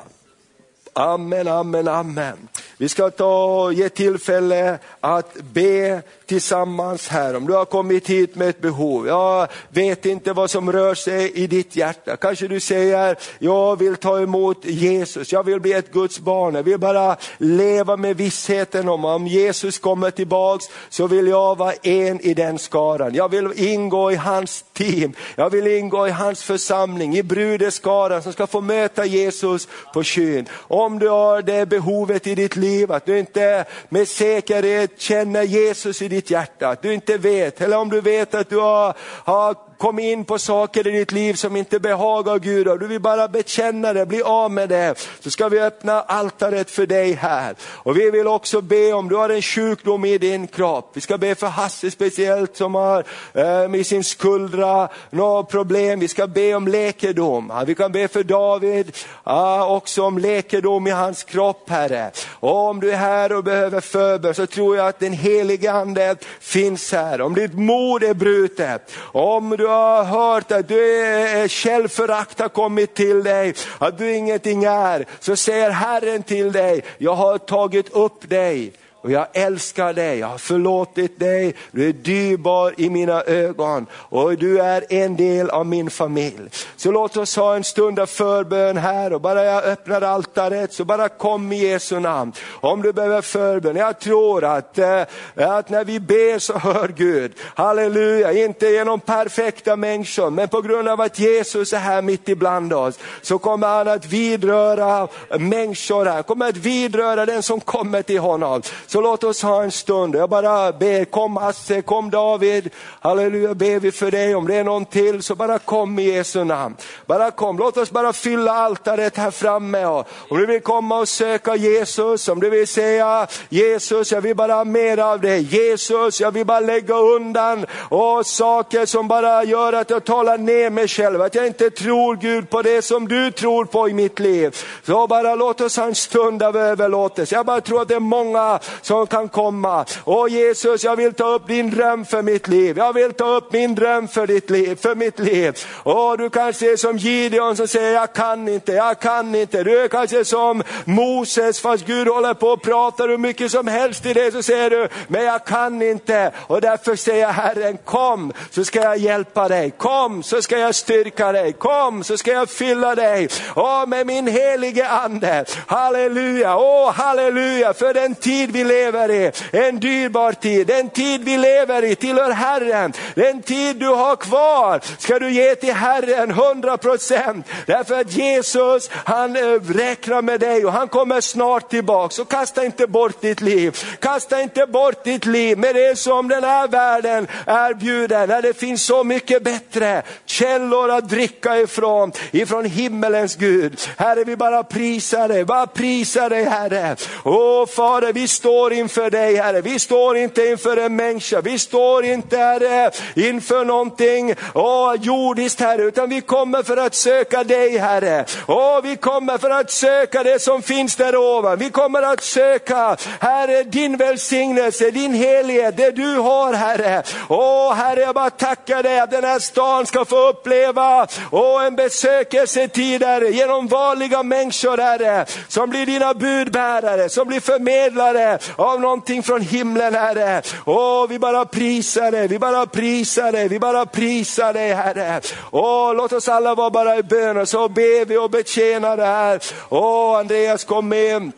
[1.00, 2.48] Amen, amen, amen.
[2.78, 7.36] Vi ska ta och ge tillfälle att be tillsammans här.
[7.36, 11.32] Om du har kommit hit med ett behov, jag vet inte vad som rör sig
[11.34, 12.16] i ditt hjärta.
[12.16, 16.54] Kanske du säger, jag vill ta emot Jesus, jag vill bli ett Guds barn.
[16.54, 21.72] Jag vill bara leva med vissheten om om Jesus kommer tillbaks så vill jag vara
[21.72, 23.14] en i den skaran.
[23.14, 28.32] Jag vill ingå i hans team, jag vill ingå i hans församling, i brudeskaran som
[28.32, 30.48] ska få möta Jesus på skyn.
[30.52, 36.02] Om du har det behovet i ditt liv, att du inte med säkerhet känner Jesus
[36.02, 38.94] i ditt ditt hjärta, att du inte vet, eller om du vet att du har,
[39.24, 43.00] har kommit in på saker i ditt liv som inte behagar Gud och du vill
[43.00, 47.54] bara bekänna det, bli av med det, så ska vi öppna altaret för dig här.
[47.62, 50.90] Och vi vill också be om du har en sjukdom i din kropp.
[50.92, 53.04] Vi ska be för Hasse speciellt som har
[53.34, 56.00] eh, med sin skuldra några problem.
[56.00, 57.52] Vi ska be om läkedom.
[57.66, 62.10] Vi kan be för David ja, också om läkedom i hans kropp Herre.
[62.30, 66.16] Och om du är här och behöver förbön så tror jag att den Helige ande
[66.40, 67.20] finns här.
[67.20, 72.94] Om ditt mod är brutet, om du har hört att du är självförakt har kommit
[72.94, 78.28] till dig, att du ingenting är, så säger Herren till dig, jag har tagit upp
[78.28, 83.86] dig och jag älskar dig, jag har förlåtit dig, du är dyrbar i mina ögon
[83.92, 86.50] och du är en del av min familj.
[86.76, 90.84] Så låt oss ha en stund av förbön här och bara jag öppnar altaret så
[90.84, 92.32] bara kom i Jesu namn.
[92.60, 95.02] Om du behöver förbön, jag tror att, eh,
[95.36, 100.88] att när vi ber så hör Gud, halleluja, inte genom perfekta människor men på grund
[100.88, 106.22] av att Jesus är här mitt ibland oss så kommer han att vidröra människor här,
[106.22, 108.62] kommer att vidröra den som kommer till honom.
[108.90, 110.14] Så låt oss ha en stund.
[110.14, 112.70] Jag bara ber, kom Asse, kom David,
[113.00, 114.34] halleluja ber vi för dig.
[114.34, 116.76] Om det är någon till så bara kom i Jesu namn.
[117.06, 119.84] Bara kom, låt oss bara fylla altaret här framme.
[119.86, 124.36] Och om du vill komma och söka Jesus, om du vill säga Jesus, jag vill
[124.36, 125.42] bara ha mer av dig.
[125.42, 130.70] Jesus, jag vill bara lägga undan och saker som bara gör att jag talar ner
[130.70, 131.22] mig själv.
[131.22, 134.56] Att jag inte tror Gud på det som du tror på i mitt liv.
[134.86, 137.34] Så bara låt oss ha en stund av överlåtelse.
[137.34, 139.84] Jag bara tror att det är många som kan komma.
[140.04, 142.78] Åh Jesus, jag vill ta upp din dröm för mitt liv.
[142.78, 145.58] Jag vill ta upp min dröm för, ditt liv, för mitt liv.
[145.84, 149.62] Åh, du kanske är som Gideon som säger, jag kan inte, jag kan inte.
[149.62, 154.06] Du är kanske som Moses, fast Gud håller på och pratar hur mycket som helst
[154.06, 156.32] i det, så säger du, men jag kan inte.
[156.36, 159.70] Och därför säger Herren, kom så ska jag hjälpa dig.
[159.70, 161.52] Kom så ska jag styrka dig.
[161.52, 163.28] Kom så ska jag fylla dig.
[163.56, 165.44] Åh, med min helige ande.
[165.66, 171.36] Halleluja, åh halleluja, för den tid vi lever i, en dyrbar tid, den tid vi
[171.36, 172.92] lever i tillhör Herren.
[173.14, 177.46] Den tid du har kvar ska du ge till Herren 100 procent.
[177.66, 182.14] Därför att Jesus, han eh, räknar med dig och han kommer snart tillbaka.
[182.14, 183.78] Så kasta inte bort ditt liv.
[184.00, 188.84] Kasta inte bort ditt liv med det som den här världen erbjuder, när det finns
[188.84, 193.80] så mycket bättre källor att dricka ifrån, ifrån himmelens Gud.
[193.96, 196.96] Herre, vi bara prisar dig, bara prisar dig Herre.
[197.24, 202.04] Åh Fader, vi står inför dig Herre, vi står inte inför en människa, vi står
[202.04, 208.24] inte Herre inför någonting åh, jordiskt Herre, utan vi kommer för att söka dig Herre.
[208.46, 211.58] Åh, vi kommer för att söka det som finns där ovan.
[211.58, 217.02] Vi kommer att söka Herre din välsignelse, din helighet, det du har Herre.
[217.28, 221.76] Åh Herre, jag bara tackar dig att den här stan ska få uppleva åh, en
[221.76, 229.22] besökelsetid Herre, genom vanliga människor Herre, som blir dina budbärare, som blir förmedlare av någonting
[229.22, 230.42] från himlen Herre.
[230.64, 235.20] Åh, vi bara prisar dig, vi bara prisar dig, vi bara prisar dig Herre.
[235.50, 239.06] Åh, låt oss alla vara bara i bön och så ber vi och betjänar det
[239.06, 239.40] här.
[239.68, 241.32] Åh, Andreas kom med.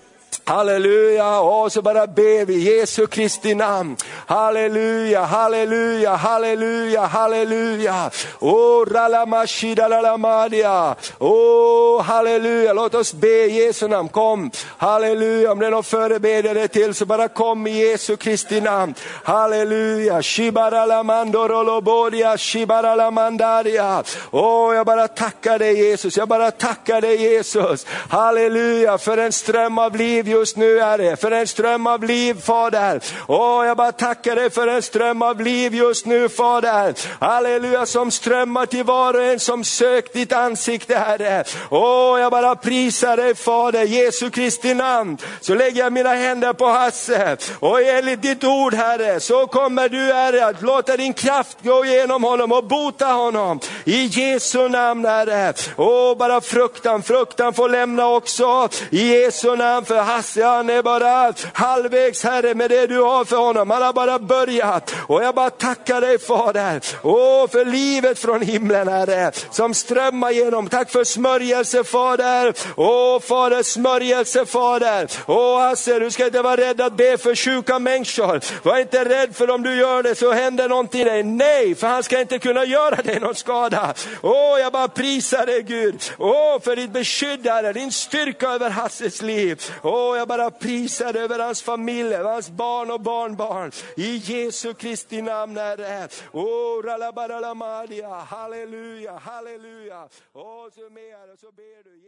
[0.45, 3.97] Halleluja, och så bara ber vi i Jesu Kristi namn.
[4.26, 8.11] Halleluja, halleluja, halleluja, halleluja.
[8.40, 10.95] Oh, ralamashidalalamadia.
[11.18, 14.09] Oh, halleluja, låt oss be i Jesu namn.
[14.09, 18.95] Kom, halleluja, om det är någon förebedjare till så bara kom i Jesu Kristi namn.
[19.24, 24.03] Halleluja, shibaralamandorolobodia, shibaralamandaria.
[24.30, 27.86] Åh, jag bara tackar dig Jesus, jag bara tackar dig Jesus.
[28.09, 33.01] Halleluja, för en ström av liv just nu Herre, för en ström av liv Fader.
[33.28, 36.95] Åh, jag bara tackar dig för en ström av liv just nu Fader.
[37.20, 41.45] Halleluja, som strömmar till var och en som sökt ditt ansikte Herre.
[41.70, 45.18] Åh, jag bara prisar dig Fader, Jesu Kristi namn.
[45.40, 50.12] Så lägger jag mina händer på Hasse och enligt ditt ord Herre, så kommer du
[50.12, 53.61] Herre att låta din kraft gå igenom honom och bota honom.
[53.84, 55.53] I Jesu namn Herre.
[55.76, 61.34] Åh, bara fruktan, fruktan får lämna också i Jesu namn för Hasse, han är bara
[61.52, 63.70] halvvägs Herre med det du har för honom.
[63.70, 66.80] Han har bara börjat och jag bara tackar dig Fader.
[67.02, 70.68] Åh, för livet från himlen Herre, som strömmar genom.
[70.68, 72.54] Tack för smörjelse Fader.
[72.76, 75.08] Åh Fader, smörjelse Fader.
[75.26, 78.40] Åh Hasse, du ska inte vara rädd att be för sjuka människor.
[78.62, 81.22] Var inte rädd för om du gör det så händer någonting dig.
[81.22, 83.94] Nej, för han ska inte kunna göra dig någon skada.
[84.22, 86.02] Åh, jag bara prisar dig Gud.
[86.18, 89.62] Åh, för ditt beskydd Herre, din styrka över Hasses liv.
[89.82, 93.70] Åh, jag bara prisar över hans familj, över hans barn och barnbarn.
[93.96, 96.08] I Jesu Kristi namn Herre.
[96.32, 100.08] Åh, ralabaralamadia, halleluja, halleluja.
[100.32, 102.01] Åh, så mer, så ber du.